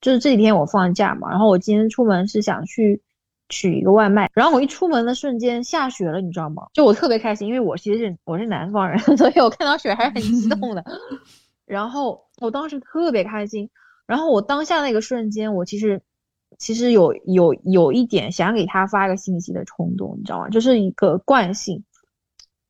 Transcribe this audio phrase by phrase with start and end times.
[0.00, 3.02] 就是这几天我放假嘛，然后我今天出门是想去
[3.48, 6.64] 取一个外卖，然后我一出门的瞬间下雪了，你知道吗？
[6.74, 10.84] 就我特别开心，因为我其实是我是南方人， 所以我看到雪还是很激动的。
[11.66, 13.68] 然后我当时特别开心，
[14.06, 16.00] 然后我当下那个瞬间，我其实
[16.58, 20.48] 其实有有有一点想给他发个信息的冲动，你知道吗？
[20.48, 21.84] 就是一个惯性，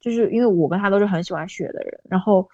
[0.01, 2.49] 就是因为我跟他都是很喜欢雪的人，然后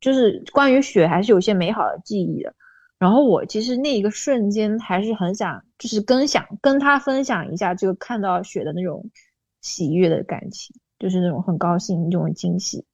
[0.00, 2.54] 就是关于雪还是有些美好的记忆的。
[2.98, 9.08] 然后我其实那一个瞬间还是很想，就是跟想跟他分享一下这个看到雪的那种
[9.62, 12.84] 喜悦的感情，就是那种很高兴、这种惊喜。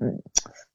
[0.00, 0.22] 嗯，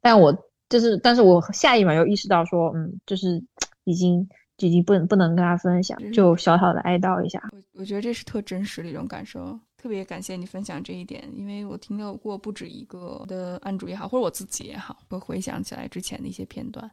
[0.01, 0.31] 但我
[0.69, 3.43] 就是，但是我下一秒又意识到说，嗯，就是
[3.85, 4.29] 已经
[4.67, 7.41] 已经不能不能跟他分享，就小小的哀悼一下。
[7.51, 16.89] 我我觉得这是特真实的一种感受，特别感谢你分享这一点，因为我听到过不止一个的案主也好，或者我自己也好，会回想起来之前的一些片段。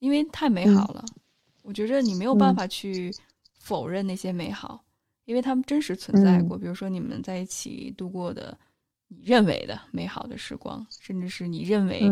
[0.00, 1.04] 因为太美好了，
[1.62, 3.10] 我觉着你没有办法去
[3.58, 4.84] 否认那些美好，
[5.24, 6.58] 因为他们真实存在过。
[6.58, 8.56] 比如说你们在一起度过的
[9.08, 12.10] 你认为的美好的时光，甚至是你认为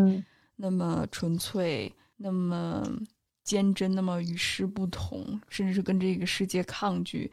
[0.55, 2.83] 那么纯粹、那么
[3.43, 7.31] 坚贞、那么与世不同，甚至是跟这个世界抗拒。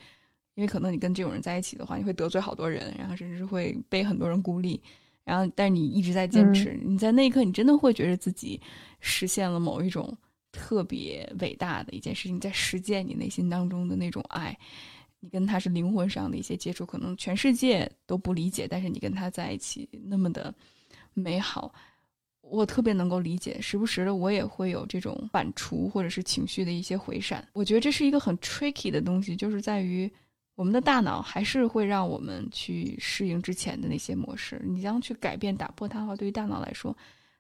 [0.55, 4.81] 因为可能你跟这种人在一起的话，你会得罪好多人，然后甚至是会被很多人孤立。
[5.25, 8.61] 然后，但是你一直在坚持，你在那一刻，你真的会觉得自己
[9.01, 10.17] 实现了某一种。
[10.53, 14.59] 特别伟大的一件事情，在实践你内心当中的那种爱，
[15.21, 20.53] 你跟他是灵魂上的一些接触，可能全世界都不理解，但是你跟他在一起那么的
[21.15, 21.73] 美好，
[22.41, 23.61] 我特别能够理解。
[23.61, 27.47] 时不时的我也会有这种反刍或者是情绪的一些回闪。
[27.53, 30.11] 我觉得这是一个很 tricky 的东西，就是在于
[30.55, 34.61] 我们的大脑还是会让我们去适应之前的那些模式。
[34.65, 36.97] 你将去改变、打破它的话，对于大脑来说，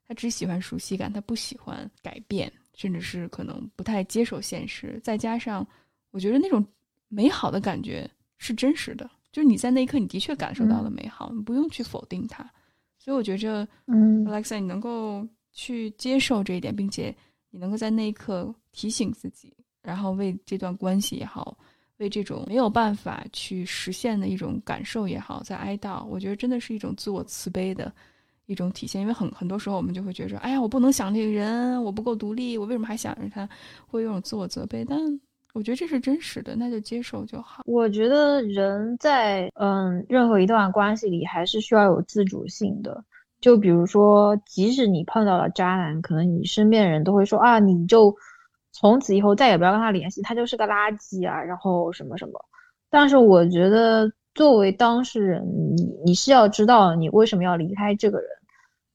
[0.07, 2.53] 它只喜欢熟悉感，它不喜欢改变。
[2.73, 5.67] 甚至是可能不太接受现实，再加上
[6.13, 6.65] 我觉得那种
[7.09, 8.09] 美好的感觉
[8.39, 12.49] 是真实的，就是你在那一刻你的确感受到了美好，你不用去否定它。
[13.01, 17.13] 所以我觉着，嗯，Alexa，你能够去接受这一点，并且
[17.51, 19.53] 你能够在那一刻提醒自己，
[19.83, 21.57] 然后为这段关系也好，
[21.97, 27.91] 为这种没有办法去实现的一种感受也好，在哀悼，我觉得真的是一种自我慈悲的。
[28.47, 33.49] 一种体现，因为很很多时候我们就会觉着，哎呀，我不能想这个人，我不够独立，我为什么还想着他？
[33.87, 34.85] 会有种自我责备。
[34.85, 34.99] 但
[35.53, 37.63] 我觉得这是真实的，那就接受就好。
[37.67, 43.05] 我觉得人在嗯任何一段关系里，还是需要有自主性的。
[43.41, 48.15] 就比如说，即使你碰到了渣男，可能你身边的人都会说啊，你就
[48.71, 52.45] 从此以后再也不要跟他联系，他就是个垃圾啊，然后什么什么。
[52.91, 55.43] 但是我觉得，作为当事人，
[55.77, 58.29] 你你是要知道你为什么要离开这个人。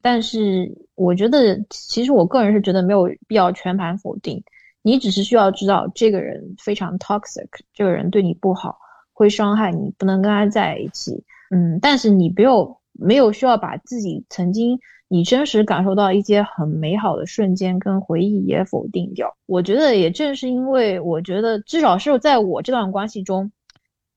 [0.02, 4.44] 但是我觉得，其实我个人是觉得没有必要全盘否定。
[4.86, 8.78] 你只是需要知道，这个人非常 toxic，这个人对你不好，
[9.14, 11.24] 会伤害你，不能跟他在一起。
[11.50, 19.36] 嗯，但是你没有没有需要把自己曾经你真实感受到一些很美好的瞬间跟回忆也否定掉。
[19.48, 23.52] 我觉得也正是因为，我觉得至少是在我这段关系中，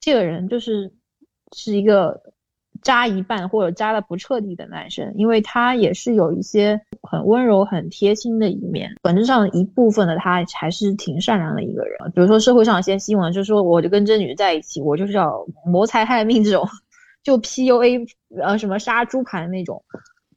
[0.01, 0.93] 这个人就是
[1.57, 2.21] 是一个。
[2.83, 8.95] 渣一半或者渣的不彻底的男生，因为他也是有一些很温柔、很贴心的一面。
[9.03, 11.99] 本质上一部分的他还是挺善良的一个人。
[12.15, 16.67] 比如说社会上一些新闻，就是说我就跟这女的在一起，我就是要谋财害命这种，
[17.23, 18.09] 就 PUA
[18.41, 19.83] 呃什么杀猪盘那种。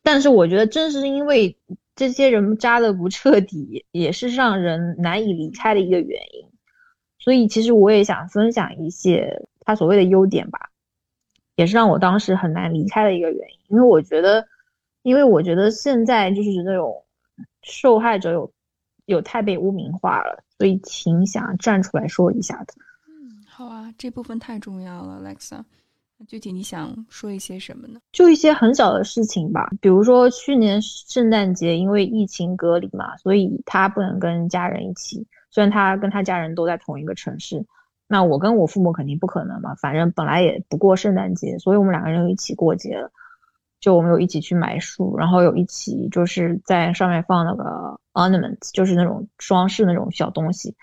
[0.04, 1.56] 但是我觉得正是因为
[1.96, 6.50] 这些人渣的不彻底，也是让人难以离开的一个原因。
[7.20, 10.71] 所以其实我也想分享一些他所谓的优点吧。
[11.62, 14.44] 也是让我当时很难离开的一个原因，因为我觉得，
[15.04, 17.04] 因为我觉得现在就是那种
[17.62, 18.52] 受害者有
[19.06, 22.74] 有太被污名化了，所以挺想站出来说一下的。
[23.08, 25.64] 嗯，好啊，这部分太重要了，Alexa。
[26.28, 28.00] 具体你想说一些什么呢？
[28.12, 37.64] 就一些很小的事情吧，比如说去年圣诞节因为疫情隔离嘛，所以他不能跟家人一起，虽然他跟他家人都在同一个城市。
[38.12, 43.10] 那我跟我父母肯定不可能嘛，反正本来也不过圣诞节，所以我们两个人又一起过节了。
[43.80, 50.76] 就我们有一起去买树，然后有一起就是在上面放那个 ornament，就是那种装饰那种小东西。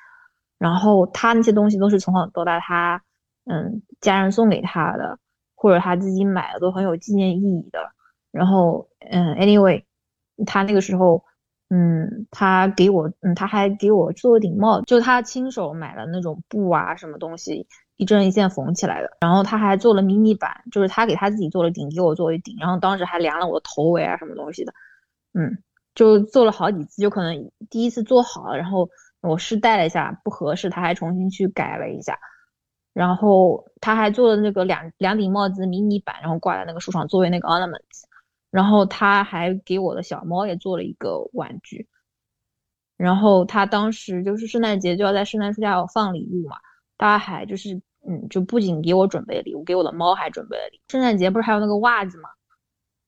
[0.56, 3.02] 然后他那些东西都是从小到大他
[3.44, 5.18] 嗯家人送给他的，
[5.54, 7.78] 或者他自己买的，都很有纪念意义的。
[8.32, 9.84] 然后嗯，anyway，
[10.46, 11.22] 他那个时候。
[11.70, 17.66] 嗯，他给我，嗯，他还给我做了顶帽，就他亲手买了那种布啊，什么东西，
[17.96, 19.10] 一针一线缝起来的。
[19.20, 24.72] 然后他还做了迷你版，就是他给他自己做了顶，给我做了顶，然后当时还量了我的头围啊什么东西的，
[25.34, 25.58] 嗯，
[25.94, 28.88] 就做了好几次，就可能第一次做好，然后
[29.20, 32.18] 我试戴了一下不合适，他还重新去改了一下。
[32.94, 37.78] 然后他还做了那个两两顶帽子迷你版，然后挂在那个树上作为那个 ornament。
[38.50, 41.86] 然后他还给我的小猫也做了一个玩具。
[42.96, 46.56] 然后他当时就是圣诞节就要在圣诞树下放礼物嘛，
[46.96, 50.82] 他还就是嗯，就不仅给我准备礼物，给我的猫还准备了礼物。
[50.90, 52.28] 圣诞节不是还有那个袜子嘛，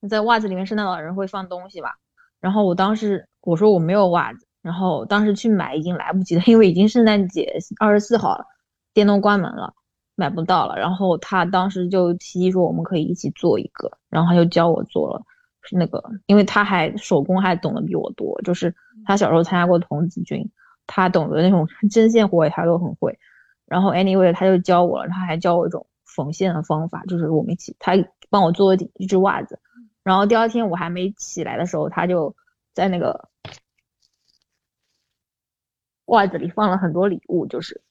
[0.09, 1.95] 在袜子里面圣诞老人会放东西吧？
[2.39, 8.45] 然后我当时我说我没有袜子，然后当时去买已经来不及了，因为已经圣诞节二十四号了，
[8.93, 9.73] 店都关门了。
[10.15, 15.21] 买不到了，然后他当时就提议说我们可以一起做一个，然后他就教我做了
[15.61, 18.73] 是那个，因为他还手工还懂得比我多，就是
[19.05, 20.47] 他小时候参加过童子军，
[20.87, 23.17] 他懂得那种 针线活他都很会。
[23.65, 27.93] 然后 anyway 他就教我了，他还教我一种缝线的方法，就是我们一起他
[28.29, 29.59] 帮我做了一只袜子，
[30.03, 32.35] 然后第二天我还没起来的时候，他就
[32.73, 33.29] 在那个
[36.05, 37.81] 袜子里放了很多礼物，就是。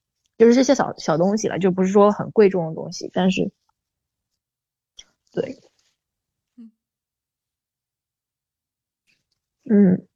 [0.41, 3.53] 就是这些小小东西了，就不是说很贵重的东西，但是，
[5.33, 5.61] 对，
[9.69, 10.07] 嗯，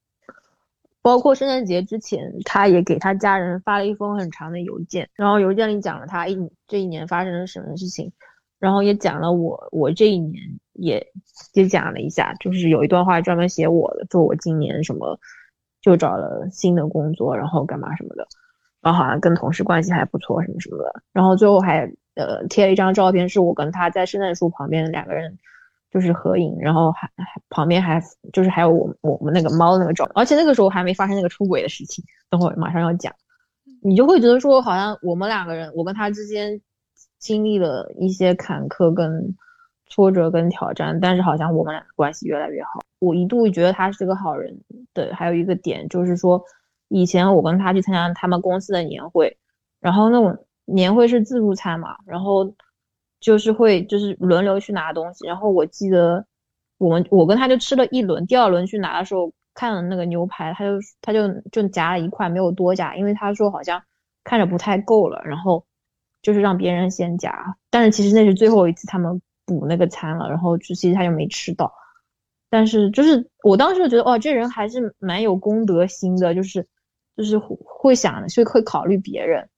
[1.02, 8.10] 包括圣诞节之前，他也给他家人发了一封很长的邮件，然后邮件里讲了他一这一年发生了什么事情，
[8.58, 10.42] 然后也讲了我我这一年
[10.72, 11.06] 也
[11.52, 15.20] 也讲了一下，就是有一段话专门写我的，说我今年什么
[15.82, 18.26] 就找了新的工作，然后干嘛什么的。
[18.84, 21.00] 然后好像跟同事关系还不错，什么什么的。
[21.10, 25.38] 然后最后还呃贴了一张照片，是我跟他在圣诞树旁边两个人
[25.90, 32.04] 就是合影，然后还还旁边还就是还有我我们那个猫那个照，而且那个时候还没发生那个出轨的事情。
[32.28, 33.10] 等会马上要讲，
[33.82, 36.60] 你就会觉得说好像我们两个人，我跟他之间
[37.19, 39.34] 经历了一些坎坷跟
[39.88, 42.81] 挫折跟挑战，但是好像我们俩的关系越来越好。
[42.98, 44.60] 我一度觉得他是个好人
[44.92, 46.44] 的，还有一个点就是说。
[46.96, 49.37] 以前我跟他去参加他们公司的年会，
[49.81, 52.55] 然后那种年会是自助餐嘛，然后
[53.19, 56.25] 就是会就是轮流去拿东西，然后我记得
[56.79, 63.82] 我们我跟他就吃了一轮，第二轮去拿的时候看了那个牛排，他就他就就夹了一块，没有多夹，因为他说好像
[64.23, 65.67] 看着不太够了，然后
[66.23, 71.75] 就是让别人先夹，但是其实那是最后一次他们补那个餐了，然后就其实他就没吃到，
[72.49, 76.64] 但是就是我当时就觉得哦，这人还是蛮有公德心的，就是。
[77.16, 79.49] 就是会想，所以会考虑别人，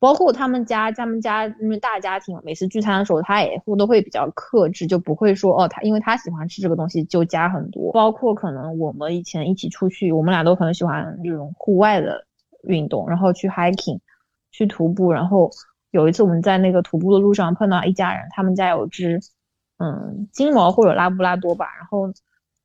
[0.00, 7.92] 包括他们家，他们家因为大家庭，每次聚餐的时候，他也会都会比较克制，就不会说哦，他因为他喜欢吃这个东西就加很多。
[7.92, 12.24] 包括可能我们以前一起出去，我们俩都很喜欢这种户外的
[12.64, 14.00] 运动，然后去 hiking，
[14.50, 15.12] 去徒步。
[15.12, 15.50] 然后
[15.90, 19.20] 有一次我们在那个徒步的路上碰到一家人，他们家有只
[19.78, 22.12] 嗯金毛或者拉布拉多吧，然后。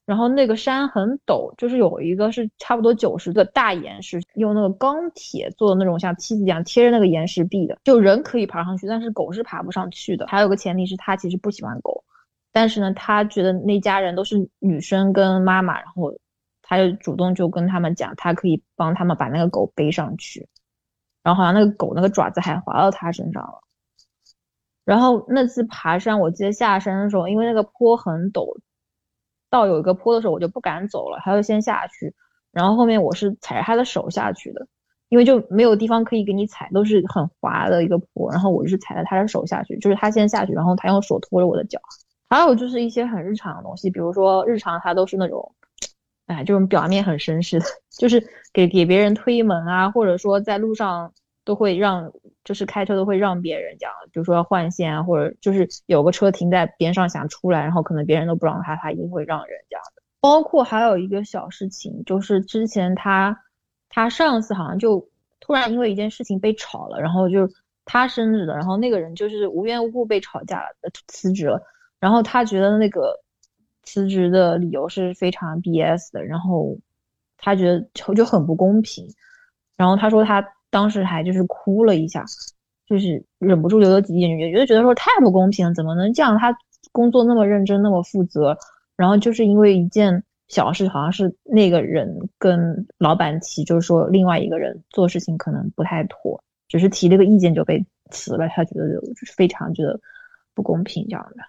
[0.05, 10.27] 然后那个山很陡，就是有一个是差不多九十的大岩石，用那个钢铁做的那种像梯子一样贴着那个岩石壁的，就人可以爬上去，但是狗是爬不上去的。
[10.27, 12.03] 还有个前提是他其实不喜欢狗，
[12.51, 16.13] 但是呢，他觉得那家人都是女生跟妈妈，然后
[16.61, 20.49] 他就主动就跟他们讲，他可以帮他们把那个狗背上去，
[21.23, 23.61] 然后好像那个狗那个爪子还滑到他身上了。
[24.83, 28.59] 然后那次爬山，我记得下山的时候，因为那个坡很陡。
[29.53, 32.11] 到有一个坡的时候，我就不敢走了，他就先下去，
[32.51, 34.65] 然后后面我是踩着他的手下去的，
[35.09, 41.79] 因为就没有地方可以给你踩，都是很滑的一个坡，然后我就是踩着他的手下去，就是他先下去，然后他用手托着我的脚。
[42.27, 45.53] 还有就是一些很日常的东西，比如说日常他都是那种，
[46.25, 51.13] 哎，这种表面很绅士的， 就是给给别人推门啊，或者说在路上。
[51.45, 52.11] 都会让，
[52.43, 60.01] 就是开车都会让别人这样，比如说要换线啊，或者就是有个车停在边上想出来，然后可能别人都不让他，他一定会让人这样的。
[60.21, 63.37] 包括还有一个小事情，就是之前他
[63.89, 65.09] 他上司好像就
[65.41, 67.49] 突然因为一件事情被炒了，然后就
[67.83, 70.67] 他生日的，然后那个人就是无缘无故被吵架了，
[71.07, 71.61] 辞职了，
[71.99, 73.19] 然后他觉得那个
[73.83, 76.77] 辞职的理由是非常 BS 的，然后
[77.37, 79.05] 他觉得就就很不公平，
[79.75, 80.41] 然后他说他。
[80.73, 82.25] 当时还就是哭了一下，
[82.87, 86.35] 就是忍不住流了几滴眼泪，觉得觉得说太不公平了，怎么能这样？
[86.39, 86.57] 他
[86.91, 88.57] 工作那么认真，那么负责，
[88.97, 99.99] 然后就是因为一件小事，好像是那个人跟老板提，就是说另外一个人做事情可能不太妥，只是提了个意见就被辞了，他觉得就是非常觉得
[100.55, 101.43] 不公平这样的。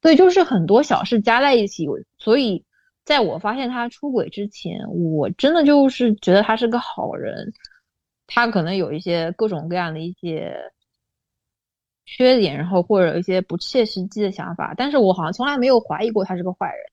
[0.00, 2.64] 对，就是很多小事加在一起，所以
[3.04, 7.52] 在我发现他出轨之前，我真的就是觉得他是个好人。
[8.28, 10.54] 他可能有一些各种各样的一些
[12.04, 16.84] 缺点，然后或者一些不切实际的想法，但是我好像从来没有怀疑过他是个坏人，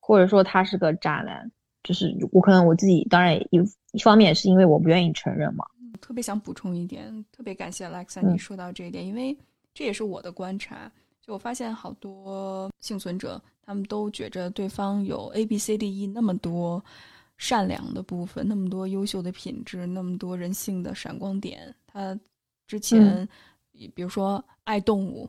[0.00, 1.50] 或者说他是个渣男，
[1.82, 3.60] 就是我可能我自己当然一
[3.92, 5.64] 一方面是因为我不愿意承认嘛。
[6.00, 9.36] 特别想补充一点，特别感谢 Alexa 你说到这一点，因为
[9.72, 10.90] 这也是我的观察，
[11.20, 16.84] 就我发现好多幸存者他们都觉着对方有 A B C D E 那么多
[17.36, 22.18] 善良的部分，那么多优秀的品质，那么多人性的闪光点，他。
[22.66, 23.28] 之前，
[23.94, 25.28] 比如说爱动物，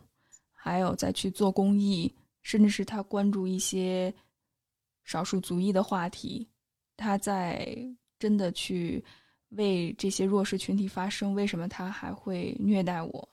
[0.53, 2.09] 还有再去做公益，
[2.43, 4.11] 甚至是他关注一些
[5.03, 6.47] 少数族裔的话题，
[6.95, 7.77] 他在
[8.17, 9.03] 真的去
[9.49, 11.35] 为这些弱势群体发声。
[11.35, 13.29] 为什么他还会虐待我？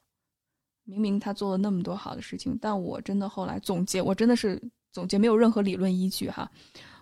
[0.82, 4.60] 明明他做了那么多好的事情，但我真的后来总结，我真的是
[4.90, 6.50] 总结没有任何理论依据哈。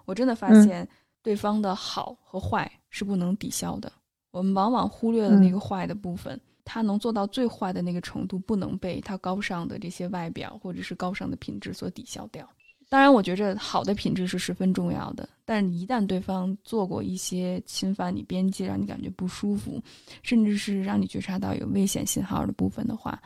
[0.04, 0.86] 我真的发现
[1.22, 3.92] 对方的好和坏是不能抵消的，
[4.30, 6.40] 我们往往忽略了那个坏的部分。
[6.64, 12.48] 他能做到最坏的那个程度，不能被他高尚的这些外表或者是高尚的品质所抵消掉。
[12.88, 19.82] 当然，我觉着好的品质是十分重要的，但一旦对方做过一些侵犯你边界、让你感觉不舒服，
[20.22, 23.20] 甚至是让你觉察到有危险信号的部分的话，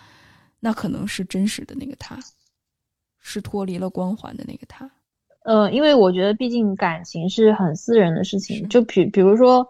[0.58, 2.18] 那可能是真实的那个他，
[3.18, 4.90] 是脱离了光环的那个他。
[5.44, 8.68] 呃，因为我觉得，毕竟感情是很私人的事情。
[8.68, 9.66] 就比比如说，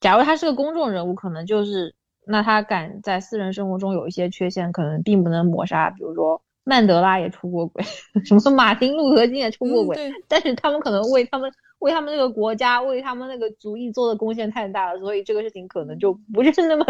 [0.00, 1.94] 假如他是个公众人物，可能就是。
[2.26, 5.90] 那他敢在私人生活中有一些缺陷，可能并不能抹杀。
[5.90, 7.84] 比如说曼德拉也出过轨，
[8.24, 16.86] 什么马丁路德金也出过轨，但是他们可能为他们为他们那个国家为他们那个族裔做的贡献太大了，所以这个事情可能就不是那么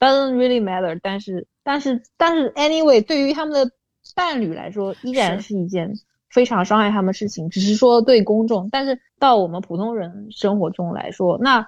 [0.00, 0.98] doesn't really matter。
[1.00, 3.70] 但是但是但是 anyway，对于他们的
[4.16, 5.92] 伴侣来说，依然是一件
[6.34, 7.48] 非常伤害他们事情。
[7.48, 11.66] 只是说对公众，但是到我们普通人生活中来说，那。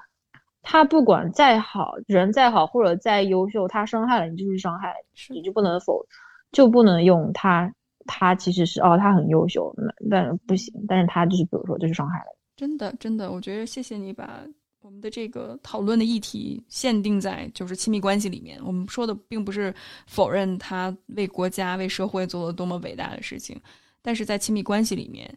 [0.68, 4.92] 他不管再好人再好或者再优秀，他伤害了你就是伤害，
[5.30, 6.04] 你就不能否，
[6.50, 7.72] 就不能用他，
[8.04, 12.36] 他其实是哦，他很优秀，那但不行，但是他就是比如说就是伤害了。
[12.56, 14.40] 真的真的，我觉得谢谢你把
[14.82, 18.58] 我们的这个讨论的议题限定在就是亲密关系里面。
[18.66, 19.72] 我们说的并不是
[20.08, 23.56] 否认他为国家为社会做了多么伟大的事情，
[24.06, 25.28] 但是在亲密关系里面，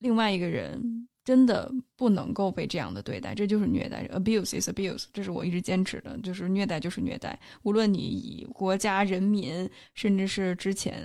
[0.00, 1.08] 另外一个人。
[1.26, 4.06] 真的不能够被这样的对待，这就是虐待。
[4.14, 7.36] Abuse is abuse，这是我一直坚持的，就是虐待就是虐待。
[7.64, 11.02] 无论你以国家、人民，甚至是之前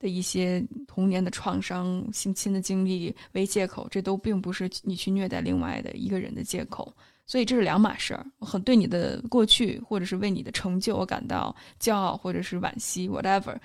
[0.00, 6.92] 的一些童年的创伤、性侵的经历为借口，这都并不是你去虐待另外的一个人的借口。
[7.24, 8.26] 所以这是两码事儿。
[8.40, 13.56] 我很对你的过去，或者是为你的成就，我感到骄傲，或者是惋惜，whatever。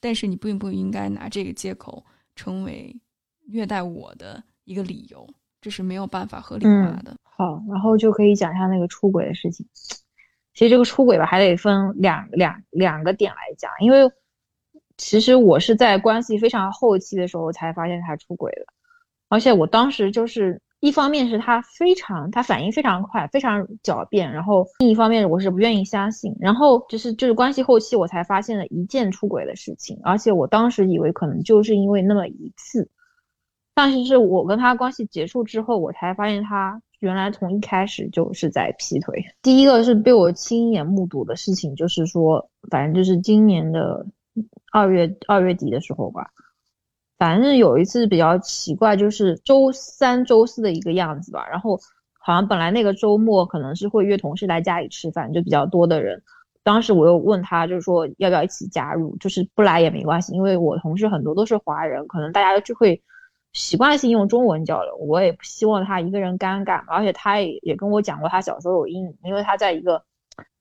[0.00, 2.04] 但是你并不应该拿这个借口
[2.36, 2.94] 成为
[3.48, 5.28] 虐待我的一个理由。
[5.60, 7.16] 这是没有办法合理化的。
[7.24, 9.66] 好，然后就可以讲一下那个出轨的事情。
[10.54, 14.10] 其实这个出轨吧，还得分两两两个点来讲，因为
[14.96, 18.64] 其实我是在关系非常后期的时候才发现他出轨的，
[19.28, 32.90] 而且我当时就是一方面是他非常他反应非常快，非常狡辩，然后另一方面我是不愿意相信，然后就是就是关系后期我才发现了一件出轨的事情，而且我当时以为可能就是因为那么一次。
[33.74, 39.22] 但是是我跟他关系结束之后，我才发现他原来从一开始就是在劈腿。
[39.42, 44.06] 第一个是被我亲眼目睹的事情，就是说，反正就是今年的
[44.72, 46.30] 二月二月底的时候吧，
[47.18, 51.46] 反正有一次比较奇怪，就是周三、周四的一个样子吧。
[51.48, 51.78] 然后
[52.18, 56.22] 好像本来那个周末可能是会约同事来家里吃饭，就比较多的人。
[56.62, 63.02] 当时我又问他，就是说要不要一起加入，就是不来也没关系，因为我同事很多都是华人，可能大家就会。
[63.52, 70.04] 习惯性用中文交流，我也不希望他一个人尴尬，而且他也也跟我讲过他小时候有阴影，因为他在一个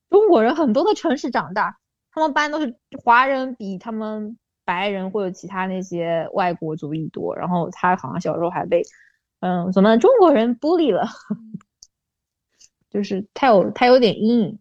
[0.09, 1.77] 中国人很多的城市长大，
[2.13, 8.84] 他们班都是华人比他们白人或者其他那些外国族裔多，然后他好像小时候还被
[9.39, 11.07] 嗯什么中国人 bully 了，
[12.89, 14.60] 就是他有他有点阴影，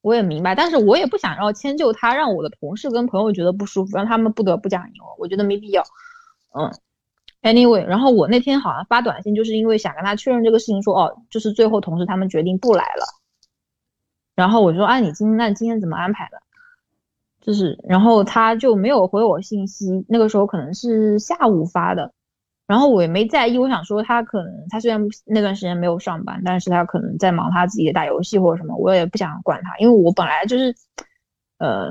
[0.00, 5.82] 我也明白，但是我也不想要迁就他，让我的同事跟朋友觉得不舒服，让他们不得不讲牛，我觉得没必要，
[6.54, 6.72] 嗯。
[7.42, 13.06] Anyway，然后我那天好像发短信，就是因为想跟他确认这个事情，说哦，就是最后同事他们决定不来了。
[14.34, 16.42] 然后我说，啊，你今那今天怎么安排的？
[17.50, 20.04] 就是，然后他就没有回我信息。
[20.08, 22.12] 那个时候可能是下午发的，
[22.68, 23.58] 然后我也没在意。
[23.58, 30.72] 我想说他可能他虽然那段时间没有上班，但是他可能在忙他自己的打游戏或者什么，我也不想管他，因为我本来就是，
[31.58, 31.90] 呃，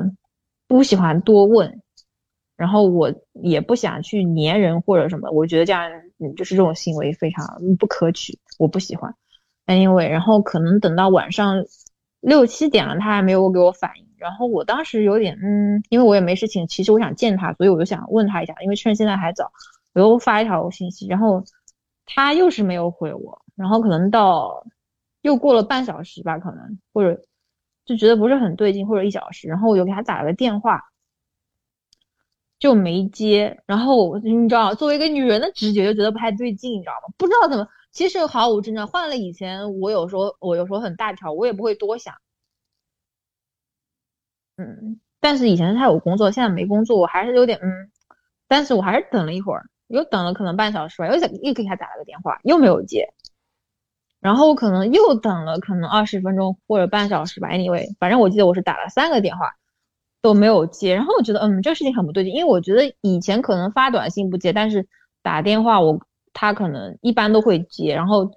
[0.65, 1.81] 不喜欢多问。
[2.55, 5.89] 然后我也不想去黏人或者什么，我觉得这样
[6.37, 7.45] 就是这种行为非常
[7.77, 9.13] 不可取，我不喜欢。
[9.65, 11.65] Anyway，然后可能等到晚上
[12.19, 14.05] 六七点了，他还没有给我反应。
[14.17, 19.51] 然后我当时有点嗯，因为我也没事情，其实我想见他，所以我就想问他一下，因为趁现在还早，
[19.93, 21.43] 我又发一条信息，然后
[22.05, 24.65] 他又是没有回我，然后可能到
[25.21, 27.21] 又过了半小时吧，可能或者
[27.85, 30.81] 就觉得不是很对劲，或者一小时，然后我就给他打了个电话，
[32.59, 33.61] 就没接。
[33.65, 37.13] 然后你知道，作为一个女人的直觉就觉得不太对劲，你知道吗？
[37.17, 38.85] 不知道怎么，其实毫无征兆。
[38.87, 42.15] 换了以前，我有时候我有时候很大条，我也不会多想。
[44.57, 47.91] 嗯，但是以前他有工作，现在没工作，我还是有点嗯，
[48.47, 53.13] 但是我还是等了一会儿，又等了可能半小时吧，又再又给他打了个电话，又没有接，
[54.19, 59.55] 然后我可能又等了可能二十分钟或者半小时吧，anyway，反正我记得我是打了三个电话
[60.21, 64.85] 都没有接，然后我觉得嗯，这个事情很不对劲，因为我觉得以前可能发短信不接，但是
[65.21, 66.01] 打电话我
[66.33, 68.31] 他可能一般都会接，然后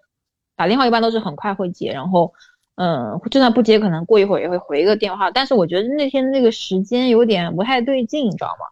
[0.56, 2.32] 打电话一般都是很快会接，然后。
[2.76, 5.30] 嗯，就算不接，可能过一会儿也会回一个电话。
[5.30, 8.64] 但是我觉得那天那个时间有点不太对劲，你知道吗？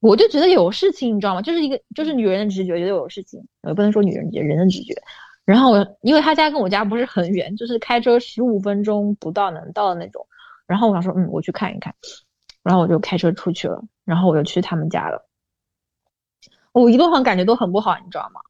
[0.00, 1.42] 我就觉得有事情，你知道吗？
[1.42, 4.94] 就是一个就是女人的直觉，觉得有事情，也不能说女人直觉，人的直觉。
[5.44, 10.26] 然后我因为他家跟我家不是很远，就是开车十五分钟不到能到的那种。
[10.66, 11.94] 然后我想说，嗯，我去看一看。
[12.62, 15.28] 然后我就开车出去了，然后我就去他们家了。
[16.80, 18.40] 我一路上感觉都很不好，你知道吗？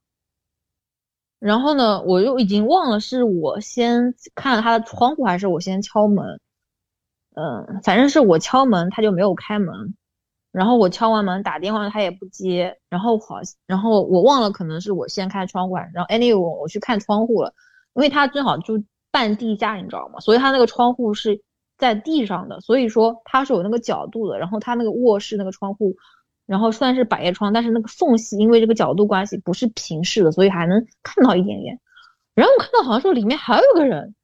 [1.39, 6.41] 然后呢，我又已经忘了是我先看了他的窗户，还是我先敲门。
[7.35, 9.95] 嗯，反正是我敲门，他就没有开门。
[10.53, 12.79] 然后我敲完门打电话，他也不接。
[12.89, 15.77] 然后好，然后我忘了，可能是我先开窗户。
[15.77, 17.53] 然后 anyway，我去看窗户了，
[17.93, 20.21] 因为他正好就半地下，你知道吗？
[20.21, 21.43] 所以他那个窗户是
[21.77, 24.39] 在地上的，所以说他是有那个角度的。
[24.39, 25.95] 然后他那个卧室那个窗户。
[26.47, 31.81] 然后虽然是百叶窗，但是那个缝隙因为这个角度关系不是平视的，所以还能看到一点点。
[32.35, 34.15] 然后我看到好像说里面还有个人，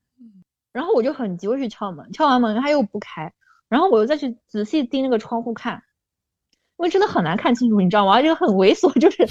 [0.72, 3.32] 然后我就很急，我去敲门，敲完门他又不开，
[3.68, 5.82] 然后我又再去仔细盯那个窗户看，
[6.76, 8.14] 因为真的很难看清楚，你知道吗？
[8.14, 9.26] 而且很猥琐，就是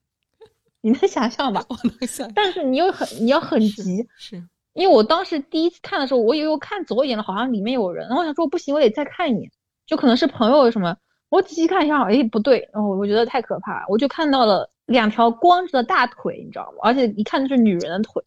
[0.80, 1.64] 你能想象吧？
[1.68, 2.32] 我能想。
[2.32, 4.36] 但是你又很你要很急，是
[4.72, 9.50] 因为我当时第一次看的时候，我以为我看走眼了，好像里面有人，然后我想说不行，我得再看一眼，
[9.86, 10.96] 就可能是朋友什么。
[11.28, 16.78] 我仔细看一下，哎，不对，然后我觉得太可怕，我就看到了两条光着的大腿，你知道吗？
[16.82, 18.22] 而且一看就是女人的腿。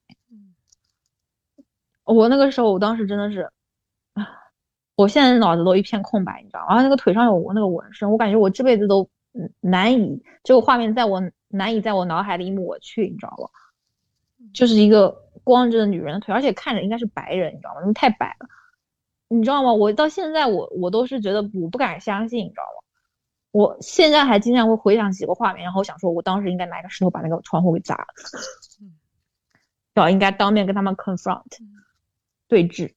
[2.04, 3.50] 我那个时候，我当时真的是，
[4.14, 4.28] 啊，
[4.96, 6.68] 我现在脑子都一片空白，你知道吗？
[6.70, 9.10] 然后那个腿上有那个纹身，我感觉我这辈子都
[9.62, 13.50] 难以这个画面在我难以在我脑海里抹去，你知道吗？
[14.54, 15.10] 就是一个
[15.44, 17.82] 光着的女人的腿，而且看着应该是白人，你知道吗？
[17.82, 18.48] 因为太白了，
[19.28, 19.74] 你知道吗？
[19.74, 22.87] 我到现在我我都是觉得我不敢相信，你知道吗？
[23.52, 28.06] 我现在还经常会回想几个画面，然后想说，我当时应该拿个石头把那个窗户给砸了，
[29.96, 31.42] 要应该当面跟他们 confront
[32.48, 32.94] 对峙。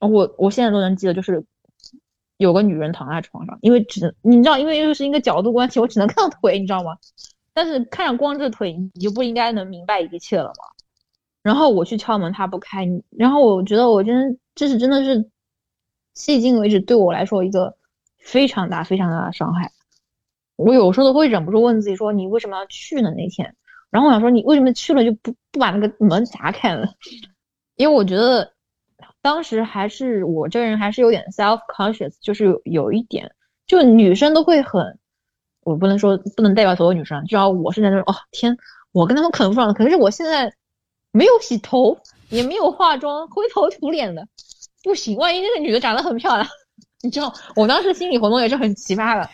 [0.00, 1.44] 我我现在都能记得，就是
[2.36, 6.98] 有个女人躺在床上，因为只你知道，因为又是一个角度关系，我只能看到腿，你知道吗？
[7.54, 10.64] 但是看着光着腿，你就不应该能明白一切了吗？
[11.42, 15.30] 然后我去敲门，他不开，然后我觉得我真这是真的是
[16.14, 17.78] 迄今为止对我来说一个。
[18.20, 19.72] 非常大、非常大的伤害，
[20.56, 23.56] 我有时候都会忍不住问自己说：“你为什么要去呢？”那天，
[23.90, 26.86] 然后我想说：“你为什么去了就不不把那个门砸开了？”
[27.76, 28.52] 因为我觉得
[29.22, 33.34] 当时还是我这个人还是有点 self conscious，就是有一点，
[33.66, 34.98] 就女生都会很，
[35.62, 38.56] 我不能说不能代表所有女生，至少我是在那种哦天，
[38.92, 40.52] 我跟他们肯不上，可是我现在
[41.10, 44.28] 没有洗头，也没有化妆，灰头土脸的，
[44.84, 46.46] 不行，万一那个女的长得很漂亮。
[47.02, 49.28] 你知道，我当时心理活动也是很奇葩的，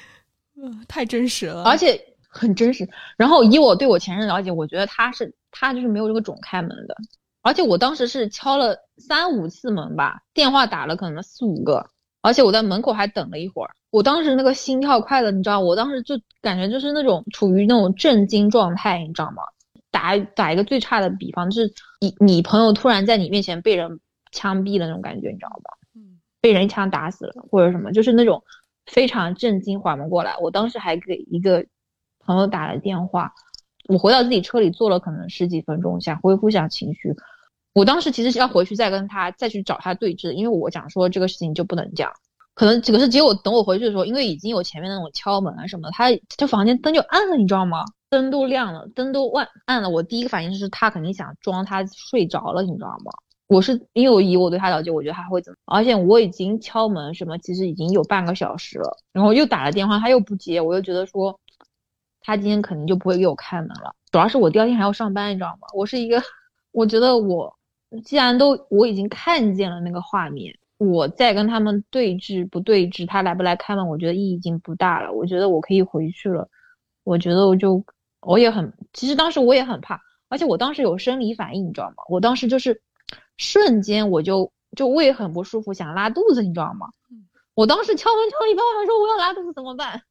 [0.61, 2.89] 嗯，太真实了，而且很真实。
[3.17, 6.97] 然后以我对我前任了解，我觉得他是他就是没有这个种开门的。
[7.43, 11.89] 而且我当时是敲了三五次门吧，电话打了可能四五个，
[12.21, 13.71] 而且我在门口还等了一会儿。
[13.91, 19.43] 我当时那个心跳快的，你知道，我当时就感觉就是那种处于那种震惊状态，你知道吗？
[19.93, 24.01] 打打一个最差的比方，就是你你朋友突然在你面前被人
[24.33, 25.71] 枪毙的那种感觉，你知道吗？
[26.47, 28.41] 被人一枪打死了，或者什么，就是那种
[28.87, 30.37] 非常震惊，缓不过来。
[30.41, 31.67] 我当时还给一个
[32.21, 33.33] 朋友打了电话，
[33.89, 37.13] 我回到自己车里坐了可能十几分钟，想恢复一下情绪。
[37.73, 42.13] 我当时其实是要回去再跟他再去找他对峙，因为我讲说这个事情就不能讲，
[42.55, 43.35] 可能这个是结果。
[43.35, 47.85] 等我回去的时候，因为已经有前面那种敲门啊什么，他这房间灯就暗了，你知道吗？
[48.09, 49.91] 灯都亮了，灯都暗暗了。
[49.91, 53.11] 我第一个反应是他肯定想装他睡着了，你知道吗？
[53.49, 55.57] 我是因为我以我对他了解，我觉得他会怎么？
[55.67, 61.39] 而且我已经敲门什么，其实已经有半个小时了，然后又打了电话，他又不接，我又觉得说
[62.21, 63.95] 他今天肯定就不会给我开门了。
[64.11, 65.69] 主要是我第二天还要上班，你知道吗？
[65.75, 66.21] 我是一个，
[66.73, 67.55] 我觉得我
[68.05, 75.13] 既然都我已经看见了那个画面，我再跟他们对峙不对峙，他来不来开门，我觉得意义已经不大了。
[75.13, 76.49] 我觉得我可以回去了。
[77.05, 77.85] 我觉得我就
[78.21, 82.03] 我也很，其实当时我也很怕，而且我当时有生理反应，你知道吗？
[82.09, 82.83] 我当时就是
[83.37, 86.89] 瞬间我就就胃很不舒服，想拉肚子，你知道吗？
[87.55, 90.03] 我当时敲门敲了一半，我想说我要拉肚子怎么办？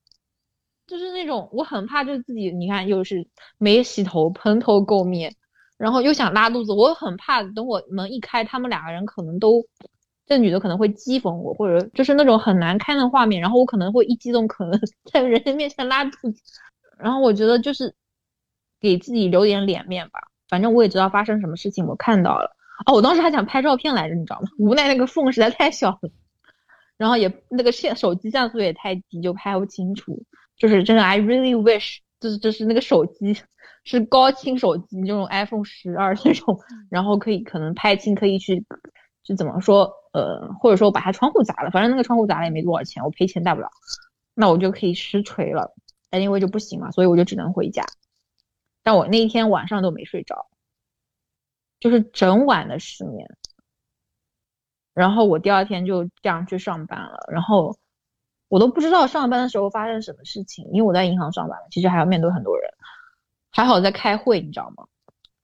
[0.87, 5.35] 就是那种我很怕，就是自己你看又是没洗头，蓬头垢面。
[5.77, 9.61] 然后又想拉肚子，我很怕，等我门一开，他们两个人可能都，
[10.25, 14.79] 这女的可能会讥讽我，或者就是那种很难堪的画面，然后我可能会一激动，可能
[15.11, 16.41] 在人家面前拉肚子。
[16.97, 17.93] 然后我觉得就是
[18.79, 22.55] 给自己留点脸面吧，反正我也知道发生什么事情，我看到了。
[22.85, 24.49] 哦，我当时还想拍照片来着，你知道吗？
[24.57, 26.09] 无奈那个缝实在太小了，
[26.97, 30.23] 然后也那个线手机像素也太低，就拍不清楚。
[30.57, 33.37] 就是真的，I really wish，就是就是那个手机。
[33.87, 36.59] 是高清手机，这种 iPhone 十二那种，
[36.89, 38.65] 然后可以可能拍清，可以去，
[39.23, 43.69] 就怎么说，呃，或者说把它窗户砸了，反正那个窗户砸了也没多少钱，我赔钱大不了，
[44.33, 45.75] 那我就可以实锤了。
[46.09, 47.85] Anyway 就不行嘛，所以我就只能回家。
[48.81, 50.47] 但我那一天晚上都没睡着，
[51.79, 53.27] 就是整晚的失眠。
[54.93, 57.77] 然后我第二天就这样去上班了，然后
[58.47, 62.69] 我都不知道上班的时候发生什么事情，因为我在银行上班，其实还要面对很多人。
[63.51, 64.85] 还好在开会，你知道吗？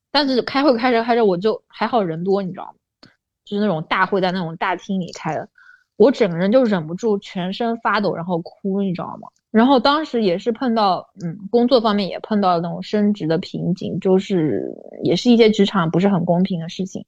[0.09, 3.09] 但是开会开着开着，我就还好人多，你知道吗？
[3.45, 5.49] 就是那种大会在那种大厅里开的，
[5.97, 9.27] 我整个人就忍不住全身发抖，然后哭，你知道吗？
[9.51, 17.05] 然后当时也是碰到，嗯，工作方面也碰到了那种升职的瓶颈，就是也是一些职场不是很公平的事情，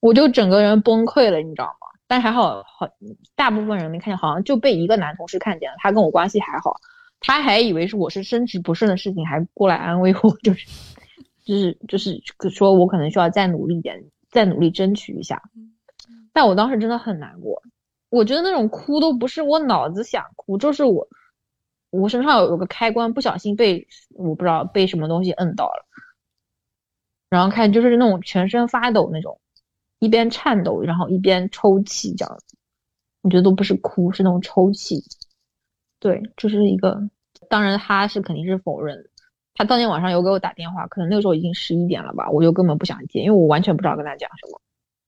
[0.00, 1.88] 我就整个人崩溃了，你知道吗？
[2.06, 2.88] 但还好，好
[3.34, 6.76] 大部分人没看见，好像就被一个男同事看见了，他跟我关系还好。
[7.18, 10.66] 他还以为是我是升职不顺的事情，还过来安慰我，就是，
[11.44, 15.42] 就是就是说我可能需要再努力点，再努力争取一下。
[16.32, 17.60] 但我当时真的很难过，
[18.10, 21.08] 我觉得那种哭都不是我脑子想哭，就是我
[22.00, 25.86] 我身上有有个开关不小心被我不知道被什么东西摁到了，
[27.28, 29.40] 然后看就是那种全身发抖那种，
[29.98, 32.56] 一边颤抖然后一边抽泣这样子，
[33.22, 35.02] 我觉得都不是哭，是那种抽泣。
[35.98, 37.08] 对，就是一个。
[37.48, 39.08] 当然，他是肯定是否认。
[39.54, 44.60] 他当天晚上有给我打电话，可能那个时候已经十一点了吧，我就根本不想接，因为我完全不知道跟他讲什么。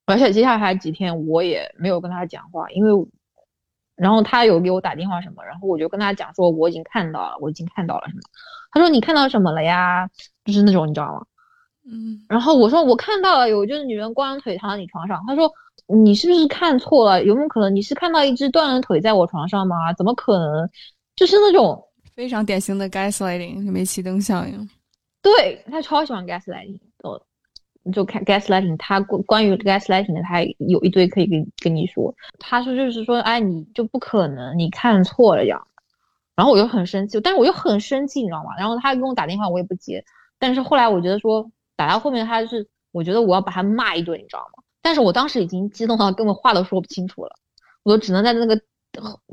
[0.06, 3.06] 而且接下来几天我也没有跟他讲话，因为，
[3.98, 8.20] 然后他有给我打电话什么，然后我就跟他讲说我已经看到了，我已经看到了什么。
[8.70, 10.08] 他说你看到什么了呀？
[10.44, 11.22] 就是那种你知道吗？
[11.84, 12.24] 嗯。
[12.28, 15.22] 然后我说我看到了，有就是女人光着腿躺在你床上。
[15.26, 15.50] 他说
[15.86, 17.24] 你是不是看错了？
[17.24, 19.92] 有没有可能你是看到一只断了腿在我床上吗？
[19.94, 20.68] 怎么可能？
[21.16, 21.84] 就是那种。
[22.14, 24.68] 非常典型的 gaslighting，煤气灯效应。
[25.22, 26.87] 对他超喜欢 gaslighting，哦，
[27.92, 32.14] 就看 gaslighting，他关关于 gaslighting 的，他有一堆可以跟跟你说。
[32.38, 35.60] 他说就是说，哎，你就不可能，你看错了呀。
[36.34, 38.50] 然后我就很生气，但是我又很生气，你知道吗？
[38.58, 40.04] 然后他给我打电话，我也不接。
[40.38, 44.62] 但是后来我觉得说，打到后面他是，我觉得我要把他骂一顿，你知道吗？
[44.82, 47.32] 但是我当时已经激动到根本话都说不清楚了，
[47.82, 48.60] 我只能在那个。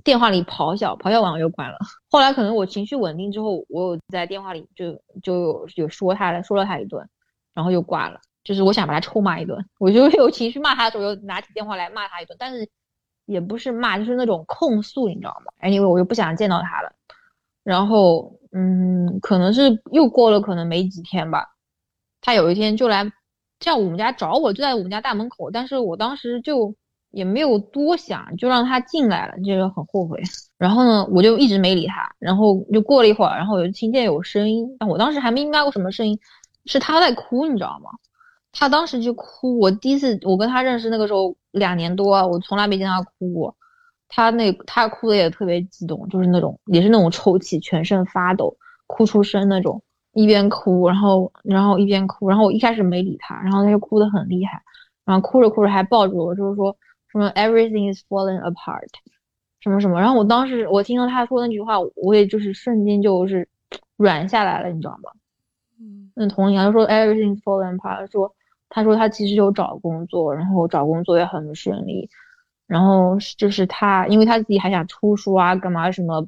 [0.03, 1.77] 电话里咆哮，咆哮完我又关了。
[2.11, 4.91] 后来可能我情绪稳定之后，我有在电话里就
[5.23, 7.03] 就有有说他了，说了他一顿，
[7.51, 8.19] 然后又挂了。
[8.45, 12.65] 就是我想把他臭骂一顿，我就有情绪骂他的时候，又拿起电话来骂他一顿，但是
[13.25, 15.51] 也不是骂，就是那种控诉，你知道吗？
[15.59, 16.93] 哎，因为我又不想见到他了。
[17.63, 21.45] 然后，嗯，可能是又过了可能没几天吧，
[22.21, 23.11] 他有一天就来
[23.59, 26.73] 叫我们家找我，就在我们家大门口，但是我当时就。
[27.11, 30.21] 也没有多想，就让他进来了，这个很后悔。
[30.57, 32.13] 然后呢，我就一直没理他。
[32.19, 36.19] 然后就过了一会儿，然后我就听见有声音，我当时还没明白过什么声音，
[36.65, 37.89] 是他在哭，你知道吗？
[38.57, 39.59] 他当时就哭。
[39.59, 43.55] 我第一次我跟他认识那个时候两年多，我从来没见他哭过。
[44.07, 48.55] 他那他哭的也特别激动，就是那种也是那种抽泣，全身发抖，
[48.87, 52.29] 哭出声那种，一边哭，然后然后一边哭。
[52.29, 54.61] 然后我一开始没理他，然后他就哭得很厉害，
[55.03, 56.75] 然后哭着哭着还抱住我，就是说。
[57.07, 58.89] 什么 everything is falling apart，
[59.61, 63.47] 什么什么，然后我当时我听到他说那句话，我也就是瞬间就是
[63.95, 65.11] 软下来了，你知道吗？
[65.79, 68.34] 嗯，那同样就说 everything is falling apart，说
[68.69, 72.09] 他说他其实有找工作，然后找工作也很不顺利，
[72.67, 76.25] 然后就是他因为他自己还想出书啊，干嘛什么，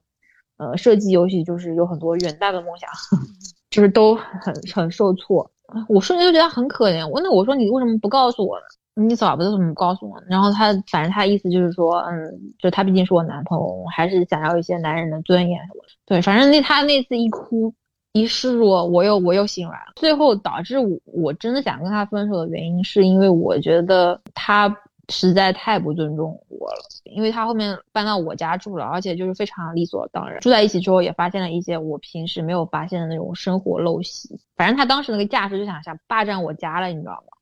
[0.58, 2.89] 呃，设计游戏就是有很多远大的梦想，
[3.69, 5.50] 就是都很很受挫，
[5.89, 8.63] 我瞬间就觉得很可怜，我那我说你为什么不告诉我呢？
[9.00, 10.19] 你早不怎么告诉我？
[10.28, 15.89] 然后他反正他的意思就是说，嗯，就他毕竟是我男朋友，我还是想要一些男人的尊严什么的。
[16.08, 17.71] 对，反正那他那次一哭，
[18.19, 19.93] 一示弱，我又我又心软了。
[19.95, 24.75] 最后导致我我真的想跟他分手的原因，是因为我觉得他
[25.10, 26.80] 实在太不尊重我了。
[27.06, 30.39] 因为他后面搬到我家住了，而且就是非常理所当然。
[30.41, 34.39] 住在一起之后，也发现了一些我平时没有发现的那种生活陋习。
[34.56, 37.38] 反正他当时那个架势就想想霸占我家了，你知道吗？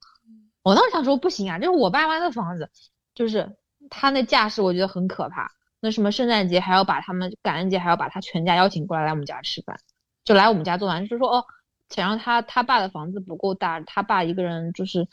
[0.64, 2.70] 我当时想说不行啊，这是我爸妈的房子，
[3.14, 3.56] 就是
[3.90, 5.52] 他那架势，我觉得很可怕。
[5.82, 9.78] 那什么圣诞节还要把他们，感恩节还要把他全家邀请过来来我们家吃饭，
[10.26, 11.46] 就来我们家做饭，就是说哦，
[11.90, 15.08] 想让他他爸的房子不够大，他爸一个人就是